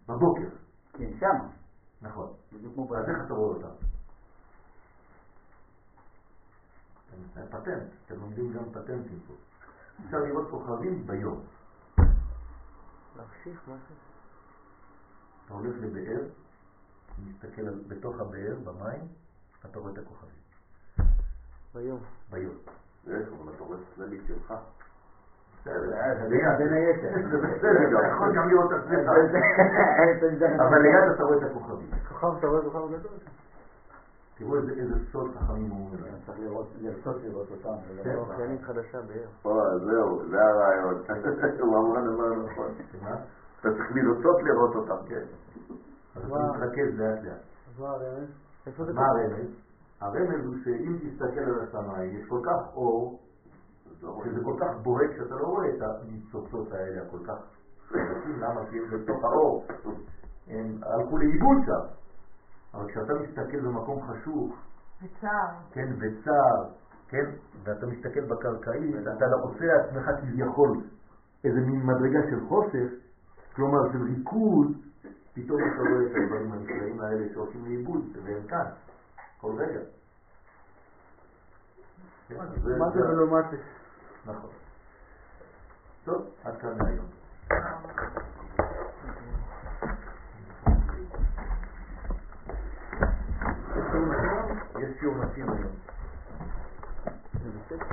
[0.09, 0.49] בבוקר.
[0.93, 1.47] כן, שם.
[2.03, 2.33] נכון.
[2.53, 3.87] בדיוק כמו אז איך אתה רואה אותם?
[7.35, 9.35] זה פטנט, אתם לומדים גם פטנטים פה.
[10.05, 11.45] אפשר לראות כוכבים ביום.
[13.17, 13.95] להחשיך משהו?
[15.45, 16.29] אתה הולך לבאר,
[17.19, 19.09] מסתכל בתוך הבאר, במים,
[19.67, 20.43] אתה רואה את הכוכבים.
[21.75, 22.01] ביום.
[22.31, 22.57] ביום.
[23.11, 24.55] איך, אבל אתה רואה הכללית שלך.
[26.59, 27.29] בין היתר.
[27.31, 29.09] זה בסדר, אתה יכול גם לראות את עצמך.
[30.61, 31.91] אבל ליד אתה רואה את הכוכבים.
[32.09, 33.13] כוכב, אתה רואה כוכב גדול?
[34.39, 36.05] תראו איזה סוד חכמים אומרים.
[36.27, 37.69] צריך לראות, לרצות לראות אותם.
[37.89, 38.11] ולא כן.
[38.11, 38.29] לראות.
[38.29, 38.99] אוחיינית חדשה.
[39.45, 41.03] או, זהו, זה הרעיון.
[41.61, 42.75] הוא אמר דבר נכון.
[43.61, 44.97] אתה צריך לרצות לראות אותם.
[45.09, 45.25] כן.
[46.17, 46.53] אז אתה.
[46.57, 47.33] מתרכז לאט לאט.
[47.75, 48.29] אז מה הרמז?
[48.67, 49.68] איפה זה מה הרמז?
[50.01, 53.21] הרמז הוא שאם תסתכל על השמיים, יש כל כך אור,
[54.01, 57.39] שזה כל כך בוהק שאתה לא רואה את הניצוצות האלה הכל כך
[57.89, 58.61] חזקים, למה?
[58.71, 59.67] כי הם בתוך האור.
[60.49, 61.87] הם הלכו לאיבוד שם.
[62.75, 64.57] אבל כשאתה מסתכל במקום חשוך,
[65.03, 65.49] וצער.
[65.73, 66.65] כן, וצער,
[67.09, 67.25] כן,
[67.65, 70.83] ואתה מסתכל בקרקעית, אתה לא עושה לעצמך כביכול
[71.45, 72.89] איזה מין מדרגה של חושך,
[73.57, 74.67] כלומר של ריכוז,
[75.35, 78.65] פתאום אתה רואה את הדברים הנפלאים האלה שהולכים לאיבוד, והם כאן,
[79.41, 79.81] כל רגע.
[82.31, 82.47] מה
[82.91, 83.57] זה מה זה?
[84.27, 84.51] נכון.
[86.05, 87.07] טוב, עד כאן להיום.
[94.79, 95.88] יש שיעור נשים היום.